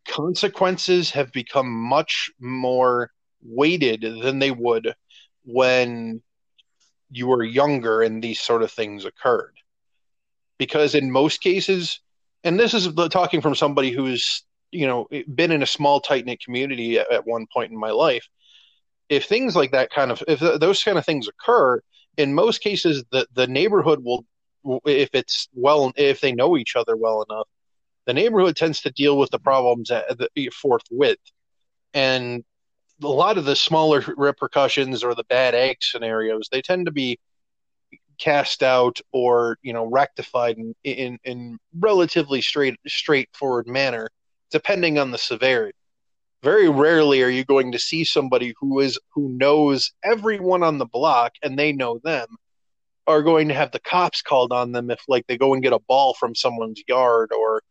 [0.09, 3.11] consequences have become much more
[3.43, 4.95] weighted than they would
[5.45, 6.23] when
[7.11, 9.59] you were younger and these sort of things occurred
[10.59, 12.01] because in most cases,
[12.45, 16.43] and this is talking from somebody who's you know been in a small tight knit
[16.43, 18.27] community at, at, one point in my life.
[19.09, 21.81] If things like that kind of if those kind of things occur,
[22.17, 24.25] in most cases the the neighborhood will
[24.85, 27.49] if it's well if they know each other well enough,
[28.07, 31.19] the neighborhood tends to deal with the problems at the eh, forthwith,
[31.95, 32.45] and
[33.03, 37.19] a lot of the smaller repercussions or the bad egg scenarios they tend to be
[38.19, 44.09] cast out or you know rectified in in, in relatively straight straightforward manner
[44.51, 45.77] depending on the severity.
[46.43, 50.87] Very rarely are you going to see somebody who is who knows everyone on the
[50.87, 52.29] block and they know them
[53.09, 55.73] are going to have the cops called on them if like they go and get
[55.73, 57.63] a ball from someone's yard or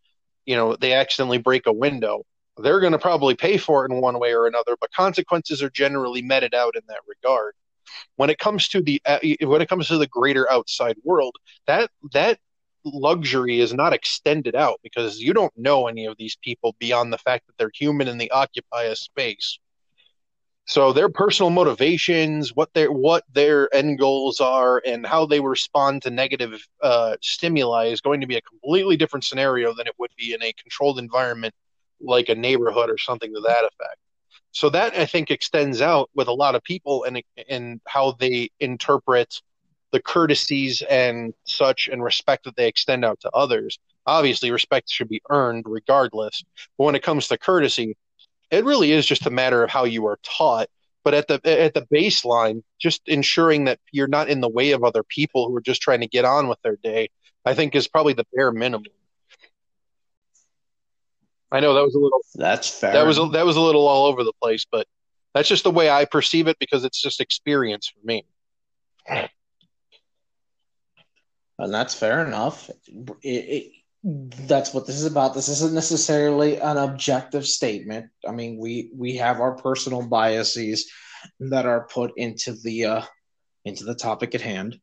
[0.45, 2.23] you know they accidentally break a window.
[2.57, 5.69] They're going to probably pay for it in one way or another but consequences are
[5.69, 7.53] generally meted out in that regard.
[8.17, 11.37] When it comes to the uh, when it comes to the greater outside world
[11.67, 12.39] that that
[12.93, 17.17] luxury is not extended out because you don't know any of these people beyond the
[17.17, 19.59] fact that they're human and they occupy a space.
[20.65, 26.01] So their personal motivations what their what their end goals are and how they respond
[26.01, 30.11] to negative uh, stimuli is going to be a completely different scenario than it would
[30.17, 31.53] be in a controlled environment
[32.01, 33.99] like a neighborhood or something to that effect.
[34.51, 38.49] So that I think extends out with a lot of people and and how they
[38.59, 39.41] interpret
[39.91, 43.79] the courtesies and such and respect that they extend out to others.
[44.05, 46.43] Obviously, respect should be earned regardless.
[46.77, 47.97] But when it comes to courtesy,
[48.51, 50.67] it really is just a matter of how you are taught.
[51.03, 54.83] But at the at the baseline, just ensuring that you're not in the way of
[54.83, 57.09] other people who are just trying to get on with their day,
[57.45, 58.91] I think is probably the bare minimum.
[61.49, 62.19] I know that was a little.
[62.35, 62.91] That's fair.
[62.91, 64.85] That was a, that was a little all over the place, but
[65.33, 68.25] that's just the way I perceive it because it's just experience for me.
[71.59, 72.69] And that's fair enough.
[73.23, 73.71] It, it,
[74.03, 75.33] that's what this is about.
[75.33, 78.07] This isn't necessarily an objective statement.
[78.27, 80.91] I mean, we we have our personal biases
[81.39, 83.01] that are put into the uh,
[83.65, 84.79] into the topic at hand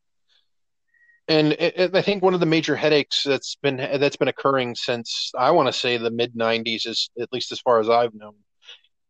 [1.27, 4.75] and it, it, I think one of the major headaches that's been that's been occurring
[4.75, 8.13] since I want to say the mid '90s is at least as far as I've
[8.13, 8.35] known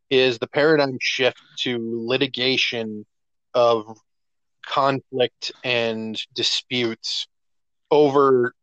[0.10, 3.06] is the paradigm shift to litigation
[3.54, 3.98] of
[4.66, 7.28] conflict and disputes
[7.92, 8.54] over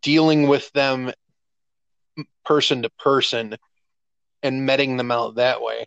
[0.00, 1.12] dealing with them
[2.44, 3.56] person to person
[4.42, 5.86] and meting them out that way.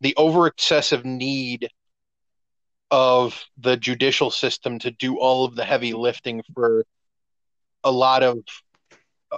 [0.00, 1.68] The over excessive need
[2.90, 6.84] of the judicial system to do all of the heavy lifting for
[7.84, 8.38] a lot of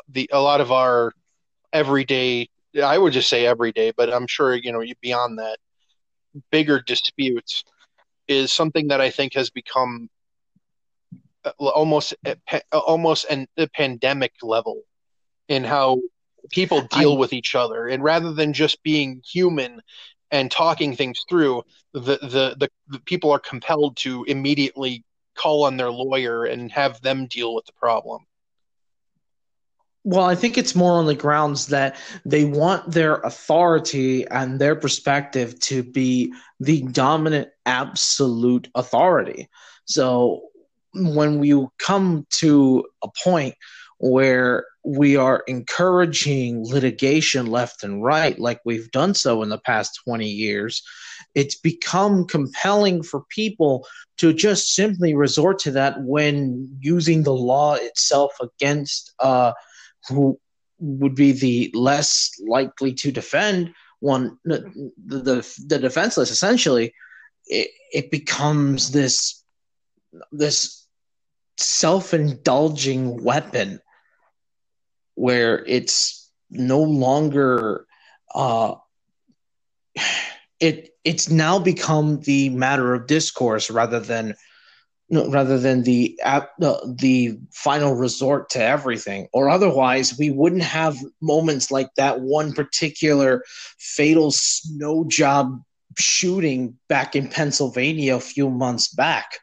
[0.08, 1.12] the a lot of our
[1.72, 2.48] everyday
[2.82, 5.58] I would just say everyday, but I'm sure you know beyond that
[6.50, 7.64] bigger disputes
[8.26, 10.08] is something that I think has become
[11.44, 12.14] uh, almost
[12.72, 14.82] almost an, a pandemic level
[15.48, 16.00] in how
[16.50, 19.80] people deal I, with each other and rather than just being human
[20.30, 25.04] and talking things through, the, the, the, the people are compelled to immediately
[25.36, 28.24] call on their lawyer and have them deal with the problem.
[30.04, 34.74] Well, I think it's more on the grounds that they want their authority and their
[34.74, 39.48] perspective to be the dominant absolute authority.
[39.84, 40.48] So
[40.94, 43.54] when we come to a point
[43.98, 50.00] where we are encouraging litigation left and right, like we've done so in the past
[50.04, 50.82] 20 years,
[51.34, 53.86] it's become compelling for people
[54.18, 59.52] to just simply resort to that when using the law itself against uh,
[60.08, 60.38] who
[60.78, 64.58] would be the less likely to defend one the
[65.06, 66.92] the, the defenseless essentially
[67.46, 69.44] it, it becomes this
[70.32, 70.81] this
[71.58, 73.80] self-indulging weapon
[75.14, 77.86] where it's no longer
[78.34, 78.74] uh,
[80.60, 84.34] it it's now become the matter of discourse rather than
[85.10, 89.28] rather than the uh, the final resort to everything.
[89.32, 93.42] Or otherwise we wouldn't have moments like that one particular
[93.78, 95.60] fatal snow job
[95.98, 99.38] shooting back in Pennsylvania a few months back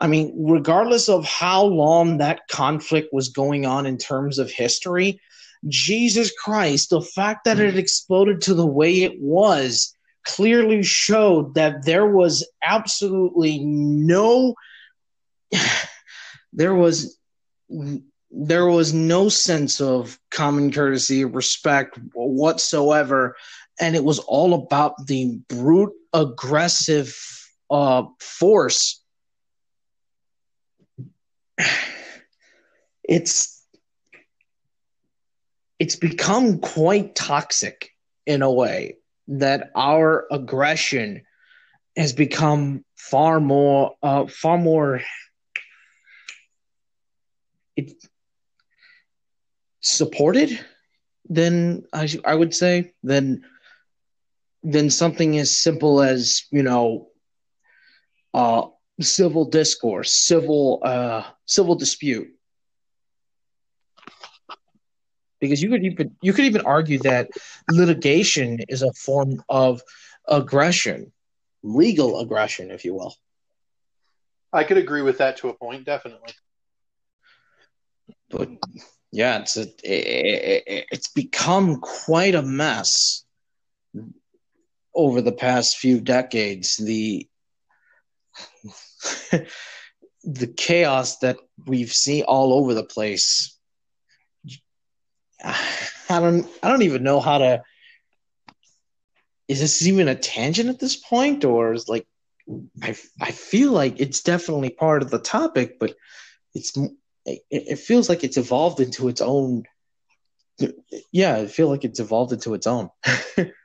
[0.00, 5.20] I mean, regardless of how long that conflict was going on in terms of history,
[5.68, 9.94] Jesus Christ, the fact that it exploded to the way it was
[10.24, 14.54] clearly showed that there was absolutely no
[16.52, 17.18] there was
[18.30, 23.36] there was no sense of common courtesy respect whatsoever.
[23.80, 27.16] And it was all about the brute aggressive
[27.70, 28.99] uh, force
[33.04, 33.64] it's
[35.78, 37.90] it's become quite toxic
[38.26, 38.96] in a way
[39.28, 41.22] that our aggression
[41.96, 45.00] has become far more uh, far more
[47.76, 47.92] it,
[49.80, 50.58] supported
[51.28, 53.42] than I, I would say than
[54.62, 57.08] than something as simple as you know
[58.34, 58.66] uh,
[59.04, 62.28] civil discourse civil uh, civil dispute
[65.40, 67.28] because you could even you could even argue that
[67.70, 69.82] litigation is a form of
[70.28, 71.12] aggression,
[71.62, 73.14] legal aggression, if you will.
[74.52, 76.32] I could agree with that to a point, definitely.
[78.30, 78.50] But
[79.12, 83.24] yeah, it's a, it, it's become quite a mess
[84.94, 86.76] over the past few decades.
[86.76, 87.28] The
[90.24, 93.58] the chaos that we've seen all over the place
[95.44, 97.62] I don't I don't even know how to
[99.48, 102.06] is this even a tangent at this point or is like
[102.82, 105.94] I I feel like it's definitely part of the topic but
[106.54, 106.76] it's
[107.24, 109.64] it, it feels like it's evolved into its own
[111.12, 112.90] yeah, I feel like it's evolved into its own.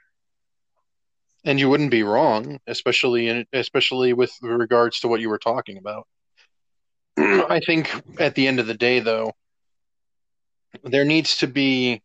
[1.46, 5.78] and you wouldn't be wrong, especially in especially with regards to what you were talking
[5.78, 6.08] about.
[7.18, 9.32] I think at the end of the day though,
[10.84, 12.02] there needs to be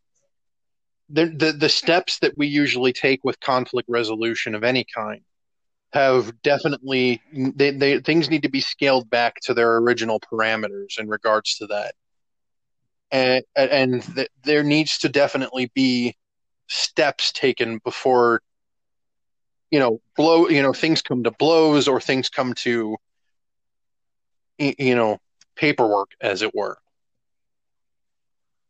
[1.08, 5.22] the, the the steps that we usually take with conflict resolution of any kind
[5.92, 11.08] have definitely they, they things need to be scaled back to their original parameters in
[11.08, 11.94] regards to that
[13.10, 16.14] and and th- there needs to definitely be
[16.68, 18.40] steps taken before
[19.70, 22.96] you know blow you know things come to blows or things come to
[24.58, 25.18] you know
[25.56, 26.78] paperwork as it were.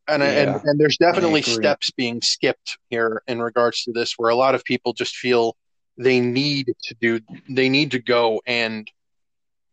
[0.09, 4.31] And, yeah, and and there's definitely steps being skipped here in regards to this where
[4.31, 5.57] a lot of people just feel
[5.97, 8.91] they need to do they need to go and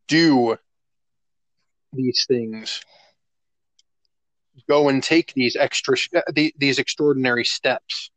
[0.08, 0.58] do
[1.94, 2.82] these things.
[4.68, 6.22] Go and take these extra uh,
[6.58, 8.12] these extraordinary steps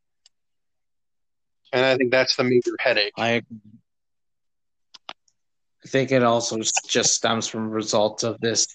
[1.73, 3.43] and i think that's the major headache i
[5.87, 8.67] think it also just stems from results of this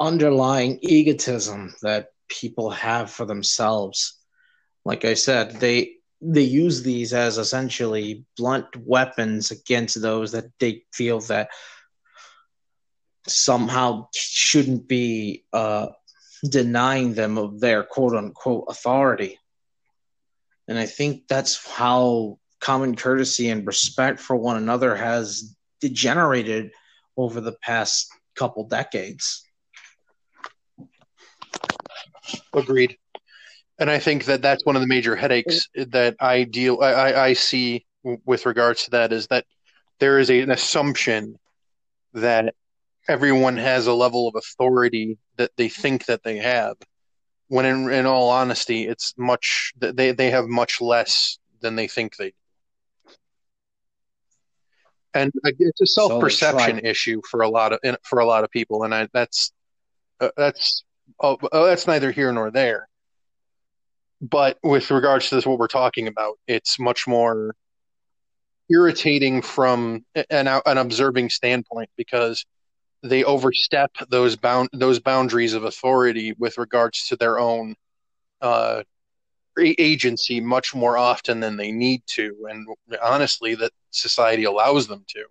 [0.00, 4.18] underlying egotism that people have for themselves.
[4.84, 10.82] Like I said, they they use these as essentially blunt weapons against those that they
[10.92, 11.50] feel that
[13.28, 15.88] somehow shouldn't be uh,
[16.50, 19.38] denying them of their quote unquote authority.
[20.68, 26.70] And I think that's how common courtesy and respect for one another has degenerated
[27.16, 29.42] over the past couple decades.
[32.52, 32.96] Agreed.
[33.78, 37.32] And I think that that's one of the major headaches that I deal I, I
[37.32, 39.44] see with regards to that is that
[40.00, 41.38] there is a, an assumption
[42.14, 42.54] that
[43.08, 46.76] everyone has a level of authority that they think that they have
[47.48, 52.16] when in, in all honesty it's much they, they have much less than they think
[52.16, 52.32] they do
[55.14, 58.84] and it's a self-perception so issue for a lot of for a lot of people
[58.84, 59.52] and I, that's
[60.20, 60.84] uh, that's
[61.20, 62.88] oh, oh, that's neither here nor there.
[64.20, 67.54] But with regards to this, what we're talking about, it's much more
[68.68, 72.44] irritating from an, an observing standpoint because
[73.02, 77.74] they overstep those bound those boundaries of authority with regards to their own
[78.40, 78.82] uh,
[79.58, 82.66] agency much more often than they need to, and
[83.02, 85.24] honestly, that society allows them to.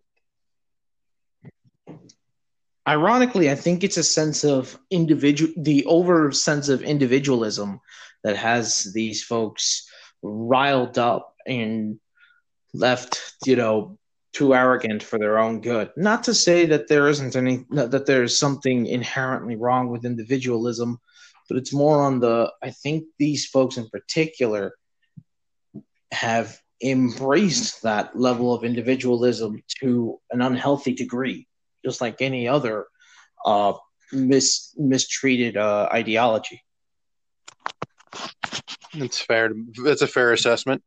[2.88, 7.82] Ironically, I think it's a sense of individual, the over sense of individualism
[8.24, 9.90] that has these folks
[10.22, 12.00] riled up and
[12.74, 13.98] left, you know,
[14.38, 15.90] too arrogant for their own good.
[15.98, 21.00] Not to say that there isn't any, that there's something inherently wrong with individualism,
[21.50, 24.76] but it's more on the, I think these folks in particular
[26.12, 31.48] have embraced that level of individualism to an unhealthy degree
[31.84, 32.86] just like any other
[33.46, 33.74] uh,
[34.12, 36.62] mis- mistreated uh, ideology.
[38.94, 39.52] That's fair.
[39.84, 40.84] That's a fair assessment.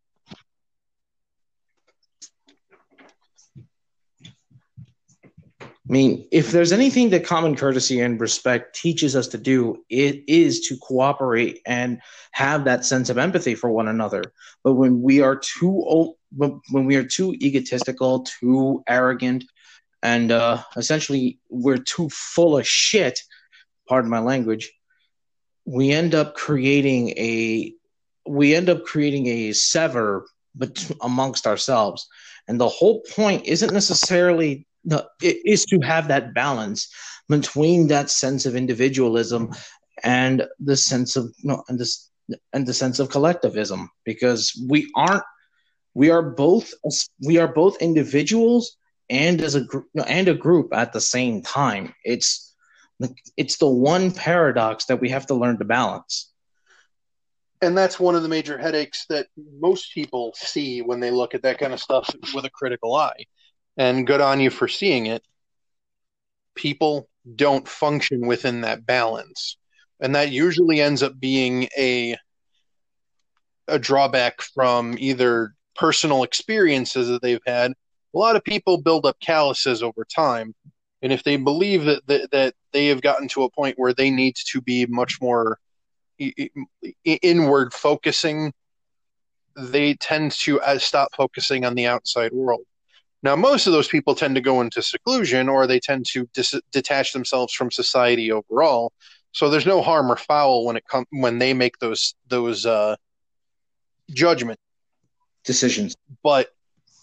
[5.91, 10.23] I mean, if there's anything that common courtesy and respect teaches us to do, it
[10.29, 14.23] is to cooperate and have that sense of empathy for one another.
[14.63, 19.43] But when we are too when we are too egotistical, too arrogant,
[20.01, 23.19] and uh, essentially we're too full of shit.
[23.89, 24.71] Pardon my language.
[25.65, 27.75] we end up creating a
[28.29, 30.25] we end up creating a sever
[30.55, 32.09] but amongst ourselves
[32.49, 36.93] and the whole point isn't necessarily no, it is to have that balance
[37.29, 39.55] between that sense of individualism
[40.03, 41.33] and the sense of
[41.69, 42.11] and this
[42.53, 45.23] and the sense of collectivism because we aren't
[45.95, 46.73] we are both
[47.25, 48.77] we are both individuals
[49.11, 51.95] and as a group and a group at the same time.
[52.05, 52.55] It's
[53.37, 56.31] it's the one paradox that we have to learn to balance.
[57.63, 61.43] And that's one of the major headaches that most people see when they look at
[61.43, 63.27] that kind of stuff with a critical eye
[63.81, 65.23] and good on you for seeing it
[66.55, 69.57] people don't function within that balance
[70.01, 72.17] and that usually ends up being a
[73.69, 77.73] a drawback from either personal experiences that they've had.
[78.15, 80.55] A lot of people build up calluses over time,
[81.01, 84.11] and if they believe that that, that they have gotten to a point where they
[84.11, 85.59] need to be much more
[87.05, 88.53] inward focusing,
[89.57, 92.67] they tend to uh, stop focusing on the outside world.
[93.23, 96.61] Now, most of those people tend to go into seclusion or they tend to dis-
[96.73, 98.93] detach themselves from society overall.
[99.33, 102.97] So there's no harm or foul when it comes when they make those those uh,
[104.11, 104.59] judgment
[105.45, 105.97] decisions.
[106.23, 106.49] But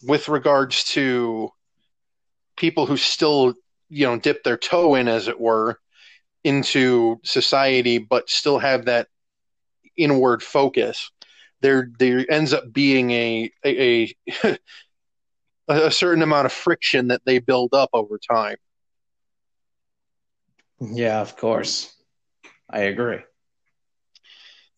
[0.04, 1.52] with regards to
[2.56, 3.54] people who still,
[3.90, 5.80] you know, dip their toe in, as it were,
[6.44, 9.08] into society, but still have that
[9.96, 11.12] inward focus,
[11.62, 14.14] there there ends up being a a,
[14.44, 14.58] a
[15.68, 18.58] a certain amount of friction that they build up over time.
[20.80, 21.94] Yeah, of course.
[22.70, 23.20] I agree.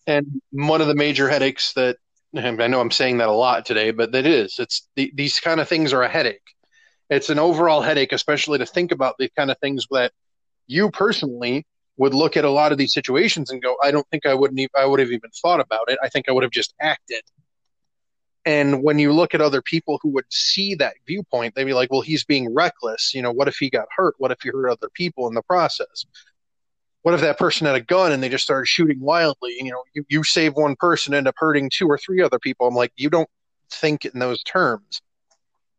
[0.07, 1.97] And one of the major headaches that
[2.35, 5.59] I know I'm saying that a lot today, but that is it's the, these kind
[5.59, 6.41] of things are a headache.
[7.09, 10.11] It's an overall headache, especially to think about the kind of things that
[10.67, 11.65] you personally
[11.97, 14.59] would look at a lot of these situations and go, I don't think I wouldn't
[14.59, 15.99] even, I would have even thought about it.
[16.03, 17.23] I think I would have just acted.
[18.49, 21.91] And when you look at other people who would see that viewpoint, they'd be like,
[21.91, 23.13] well, he's being reckless.
[23.13, 24.15] You know, what if he got hurt?
[24.17, 26.07] What if he hurt other people in the process?
[27.03, 29.55] What if that person had a gun and they just started shooting wildly?
[29.59, 32.39] And, You know, you, you save one person, end up hurting two or three other
[32.39, 32.67] people.
[32.67, 33.29] I'm like, you don't
[33.69, 34.99] think in those terms.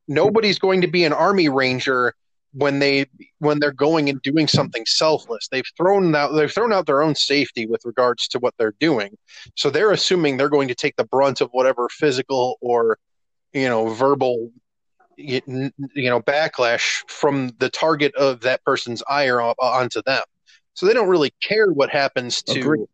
[0.06, 2.14] Nobody's going to be an army ranger
[2.52, 3.06] when they
[3.38, 5.48] when they're going and doing something selfless.
[5.50, 9.16] They've thrown out they've thrown out their own safety with regards to what they're doing.
[9.56, 12.98] So they're assuming they're going to take the brunt of whatever physical or
[13.52, 14.50] you know verbal
[15.16, 15.42] you
[15.96, 20.22] know backlash from the target of that person's ire onto them.
[20.74, 22.86] So they don't really care what happens to Agreed.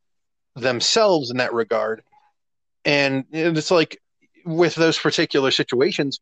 [0.57, 2.03] themselves in that regard.
[2.85, 4.01] And it's like
[4.45, 6.21] with those particular situations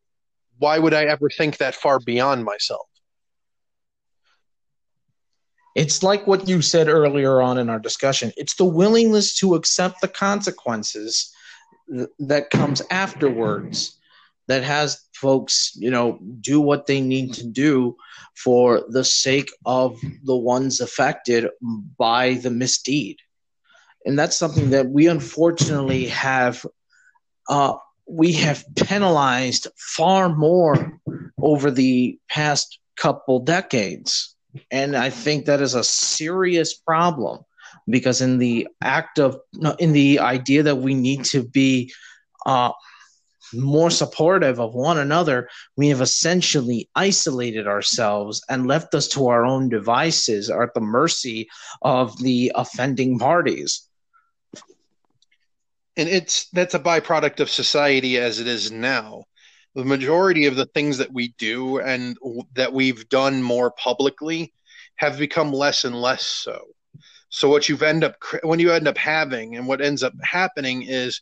[0.59, 2.87] why would i ever think that far beyond myself
[5.75, 8.33] it's like what you said earlier on in our discussion.
[8.37, 11.33] It's the willingness to accept the consequences
[11.91, 13.99] th- that comes afterwards
[14.47, 17.97] that has folks, you know, do what they need to do
[18.37, 21.49] for the sake of the ones affected
[21.99, 23.19] by the misdeed.
[24.07, 26.65] And that's something that we unfortunately have
[27.49, 27.75] uh,
[28.07, 31.01] we have penalized far more
[31.39, 34.34] over the past couple decades
[34.71, 37.45] and I think that is a serious problem
[37.89, 39.39] because in the act of
[39.79, 41.93] in the idea that we need to be
[42.47, 42.73] uh,
[43.53, 49.45] more supportive of one another, we have essentially isolated ourselves and left us to our
[49.45, 51.49] own devices or at the mercy
[51.83, 53.89] of the offending parties.
[55.97, 59.25] And it's that's a byproduct of society as it is now
[59.75, 62.17] the majority of the things that we do and
[62.55, 64.53] that we've done more publicly
[64.97, 66.61] have become less and less so.
[67.29, 70.83] So what you've end up when you end up having and what ends up happening
[70.83, 71.21] is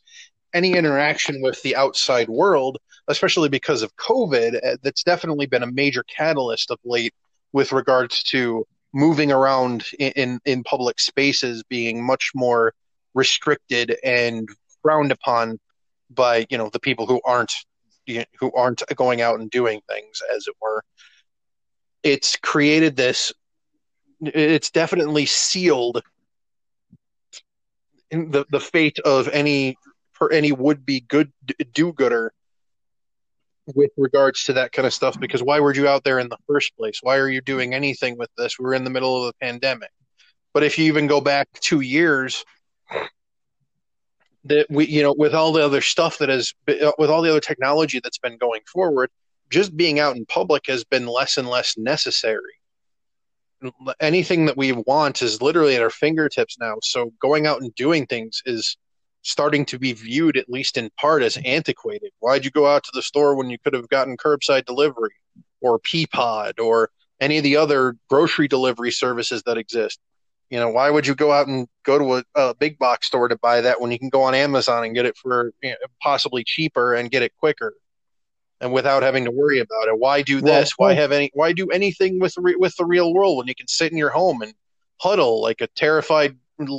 [0.53, 2.77] any interaction with the outside world,
[3.07, 7.13] especially because of COVID, uh, that's definitely been a major catalyst of late
[7.51, 12.73] with regards to moving around in, in, in public spaces being much more
[13.15, 14.47] restricted and
[14.83, 15.59] frowned upon
[16.11, 17.53] by you know the people who aren't
[18.07, 20.83] who aren't going out and doing things, as it were.
[22.03, 23.31] It's created this.
[24.21, 26.01] It's definitely sealed
[28.11, 29.77] the the fate of any
[30.11, 31.31] for any would be good
[31.73, 32.33] do gooder
[33.67, 35.19] with regards to that kind of stuff.
[35.19, 36.99] Because why were you out there in the first place?
[37.01, 38.59] Why are you doing anything with this?
[38.59, 39.89] We we're in the middle of a pandemic.
[40.53, 42.45] But if you even go back two years,
[44.45, 47.29] that we you know with all the other stuff that has uh, with all the
[47.29, 49.09] other technology that's been going forward
[49.49, 52.53] just being out in public has been less and less necessary
[53.99, 56.75] anything that we want is literally at our fingertips now.
[56.83, 58.77] So going out and doing things is
[59.21, 62.11] starting to be viewed, at least in part, as antiquated.
[62.19, 65.15] Why'd you go out to the store when you could have gotten curbside delivery
[65.61, 66.89] or Peapod or
[67.21, 69.99] any of the other grocery delivery services that exist?
[70.49, 73.27] You know, why would you go out and go to a, a big box store
[73.27, 75.75] to buy that when you can go on Amazon and get it for you know,
[76.01, 77.73] possibly cheaper and get it quicker?
[78.63, 79.99] and without having to worry about it.
[79.99, 80.71] Why do this?
[80.77, 81.29] Well, why have any?
[81.33, 84.41] Why do anything with with the real world when you can sit in your home
[84.41, 84.53] and
[85.01, 86.37] huddle like a terrified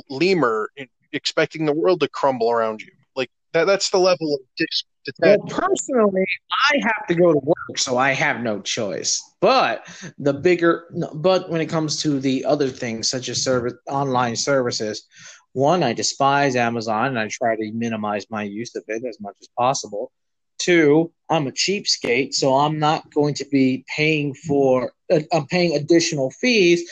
[0.09, 0.71] lemur,
[1.13, 2.91] expecting the world to crumble around you?
[3.15, 3.65] Like that.
[3.65, 4.83] That's the level of dis-
[5.19, 6.25] well, personally,
[6.71, 9.23] I have to go to work, so I have no choice.
[9.41, 9.87] But
[10.17, 15.05] the bigger, but when it comes to the other things such as service, online services,
[15.53, 19.35] one, I despise Amazon and I try to minimize my use of it as much
[19.41, 20.11] as possible.
[20.57, 24.91] Two, I'm a cheapskate, so I'm not going to be paying for.
[25.11, 26.89] Uh, I'm paying additional fees,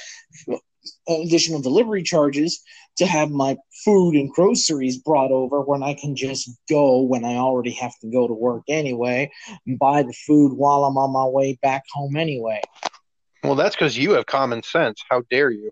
[1.07, 2.61] additional delivery charges
[2.97, 7.35] to have my food and groceries brought over when I can just go when I
[7.35, 9.31] already have to go to work anyway
[9.65, 12.61] and buy the food while I'm on my way back home anyway.
[13.43, 15.01] Well, that's because you have common sense.
[15.09, 15.71] How dare you?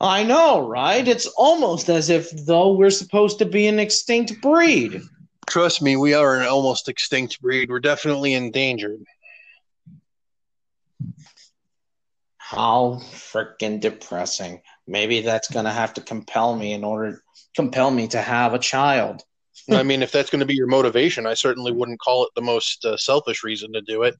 [0.00, 1.06] I know, right?
[1.06, 5.00] It's almost as if though we're supposed to be an extinct breed.
[5.48, 7.70] Trust me, we are an almost extinct breed.
[7.70, 9.00] We're definitely endangered.
[12.48, 14.60] How freaking depressing.
[14.86, 17.20] Maybe that's going to have to compel me in order
[17.56, 19.22] compel me to have a child.
[19.68, 22.42] I mean, if that's going to be your motivation, I certainly wouldn't call it the
[22.42, 24.14] most uh, selfish reason to do it.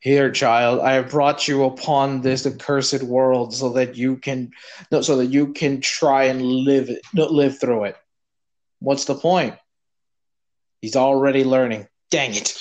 [0.00, 4.52] Here, child, I have brought you upon this accursed world so that you can,
[4.90, 7.96] no, so that you can try and live it, live through it.
[8.78, 9.56] What's the point?
[10.80, 11.88] He's already learning.
[12.10, 12.56] Dang it.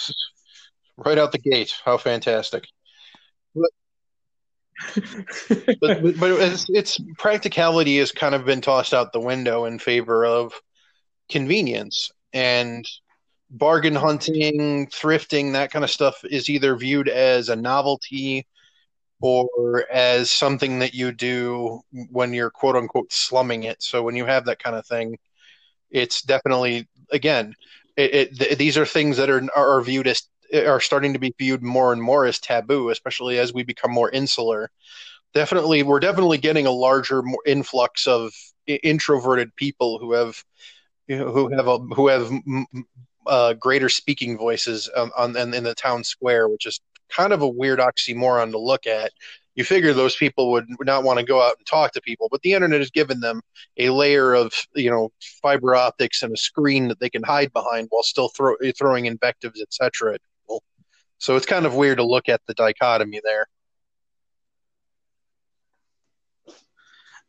[0.98, 1.74] Right out the gate.
[1.84, 2.66] How fantastic.
[5.82, 9.80] But, but, but it's, it's, practicality has kind of been tossed out the window in
[9.80, 10.54] favor of
[11.30, 12.86] convenience and
[13.50, 18.46] bargain hunting, thrifting, that kind of stuff is either viewed as a novelty
[19.22, 21.80] or as something that you do
[22.12, 23.82] when you're quote unquote slumming it.
[23.82, 25.18] So when you have that kind of thing,
[25.90, 27.56] it's definitely again
[27.96, 30.24] it, it th- these are things that are are viewed as
[30.54, 34.10] are starting to be viewed more and more as taboo especially as we become more
[34.10, 34.70] insular.
[35.34, 38.34] Definitely we're definitely getting a larger influx of
[38.68, 40.44] introverted people who have
[41.08, 42.32] who have a, who have
[43.28, 46.80] uh, greater speaking voices on, on in, the town square which is
[47.10, 49.12] kind of a weird oxymoron to look at.
[49.56, 52.42] You figure those people would not want to go out and talk to people but
[52.42, 53.42] the internet has given them
[53.78, 57.88] a layer of you know fiber optics and a screen that they can hide behind
[57.90, 60.18] while still throw, throwing invectives etc
[61.26, 63.48] so it's kind of weird to look at the dichotomy there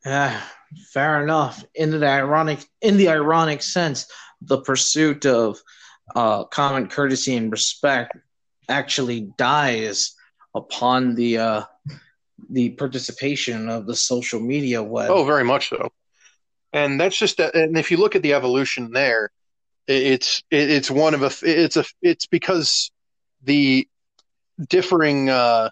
[0.04, 0.40] yeah
[0.92, 4.06] fair enough in the ironic in the ironic sense
[4.42, 5.58] the pursuit of
[6.14, 8.16] uh, common courtesy and respect
[8.68, 10.14] actually dies
[10.54, 11.62] upon the uh,
[12.50, 15.10] the participation of the social media web.
[15.10, 15.90] Oh, very much so.
[16.72, 19.30] And that's just and if you look at the evolution there,
[19.86, 22.90] it's it's one of a it's a it's because
[23.46, 23.88] the
[24.68, 25.70] differing uh,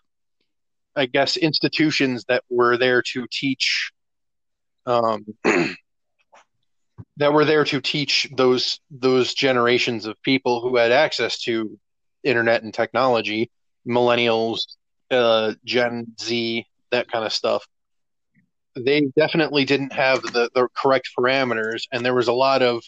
[0.97, 3.93] I guess institutions that were there to teach
[4.87, 5.27] um,
[7.17, 11.79] that were there to teach those those generations of people who had access to
[12.23, 13.51] internet and technology,
[13.87, 14.63] millennials,
[15.11, 17.67] uh, Gen Z, that kind of stuff,
[18.77, 22.83] they definitely didn't have the, the correct parameters, and there was a lot of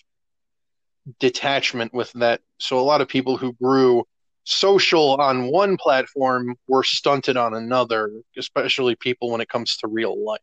[1.20, 2.40] detachment with that.
[2.58, 4.04] So a lot of people who grew
[4.46, 10.24] social on one platform were stunted on another, especially people when it comes to real
[10.24, 10.40] life.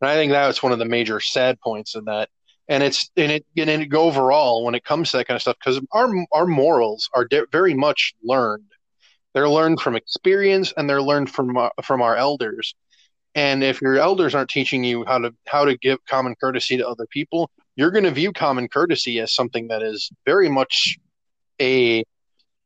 [0.00, 2.28] And I think that's one of the major sad points in that.
[2.68, 5.42] And it's and it and it go overall when it comes to that kind of
[5.42, 8.70] stuff because our our morals are de- very much learned
[9.32, 12.74] they're learned from experience and they're learned from uh, from our elders.
[13.34, 16.88] And if your elders aren't teaching you how to how to give common courtesy to
[16.88, 20.98] other people, you're going to view common courtesy as something that is very much
[21.60, 22.02] a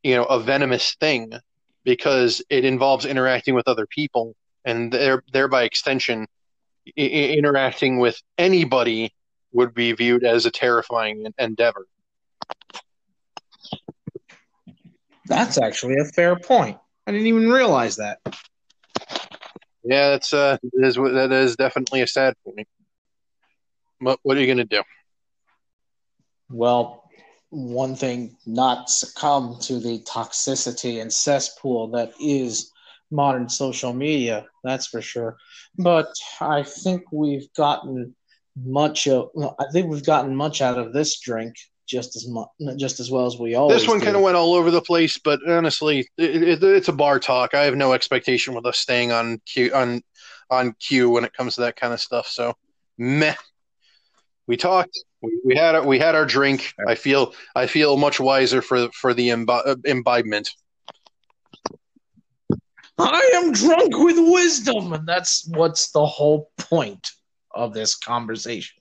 [0.05, 1.33] you know a venomous thing
[1.83, 6.27] because it involves interacting with other people and there thereby extension
[6.97, 7.01] I-
[7.37, 9.13] interacting with anybody
[9.53, 11.87] would be viewed as a terrifying endeavor.
[15.27, 16.79] That's actually a fair point.
[17.07, 18.19] I didn't even realize that.
[19.85, 22.69] Yeah, that's uh, that is that is definitely a sad point.
[24.01, 24.83] What what are you going to do?
[26.51, 27.04] Well,
[27.55, 32.73] one thing not succumb to the toxicity and cesspool that is
[33.11, 34.47] modern social media.
[34.65, 35.37] That's for sure.
[35.79, 38.15] But I think we've gotten
[38.57, 39.31] much of.
[39.59, 41.55] I think we've gotten much out of this drink
[41.87, 43.79] just as much, just as well as we always.
[43.79, 46.93] This one kind of went all over the place, but honestly, it, it, it's a
[46.93, 47.55] bar talk.
[47.55, 50.03] I have no expectation with us staying on cue on
[50.51, 52.27] on cue when it comes to that kind of stuff.
[52.27, 52.55] So,
[52.99, 53.35] meh.
[54.47, 54.99] We talked.
[55.25, 56.75] We, we had we had our drink.
[56.87, 60.51] I feel I feel much wiser for for the imbi- imbibement.
[62.99, 67.11] I am drunk with wisdom, and that's what's the whole point
[67.53, 68.81] of this conversation.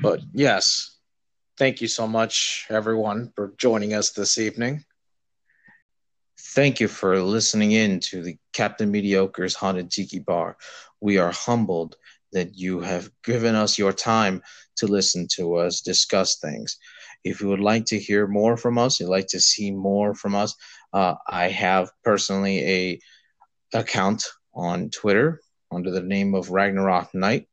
[0.00, 0.96] But yes,
[1.58, 4.84] thank you so much, everyone, for joining us this evening.
[6.38, 10.56] Thank you for listening in to the Captain Mediocre's Haunted Tiki Bar.
[11.00, 11.96] We are humbled
[12.32, 14.42] that you have given us your time
[14.76, 16.78] to listen to us discuss things.
[17.24, 20.34] If you would like to hear more from us, you'd like to see more from
[20.34, 20.54] us,
[20.92, 23.00] uh, I have personally a
[23.74, 24.24] account
[24.54, 27.46] on Twitter under the name of Ragnarok Knight.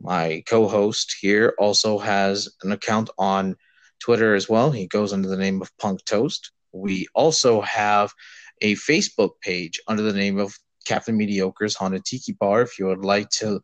[0.00, 3.56] My co-host here also has an account on
[3.98, 4.70] Twitter as well.
[4.70, 6.52] He goes under the name of Punk Toast.
[6.72, 8.12] We also have
[8.62, 12.62] a Facebook page under the name of Captain Mediocre's Haunted Tiki Bar.
[12.62, 13.60] If you would like to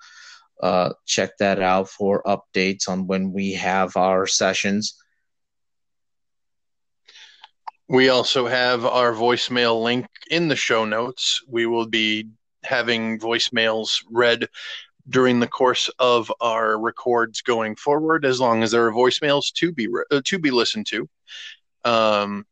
[0.62, 4.96] uh, check that out for updates on when we have our sessions.
[7.88, 11.42] We also have our voicemail link in the show notes.
[11.46, 12.28] We will be
[12.64, 14.48] having voicemails read
[15.08, 19.72] during the course of our records going forward, as long as there are voicemails to
[19.72, 21.08] be re- uh, to be listened to.
[21.84, 22.44] Um,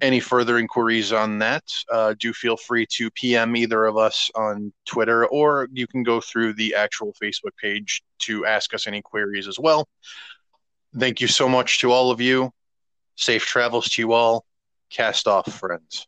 [0.00, 4.72] any further inquiries on that, uh, do feel free to PM either of us on
[4.84, 9.48] Twitter, or you can go through the actual Facebook page to ask us any queries
[9.48, 9.88] as well.
[10.98, 12.50] Thank you so much to all of you.
[13.16, 14.44] Safe travels to you all.
[14.90, 16.06] Cast off, friends.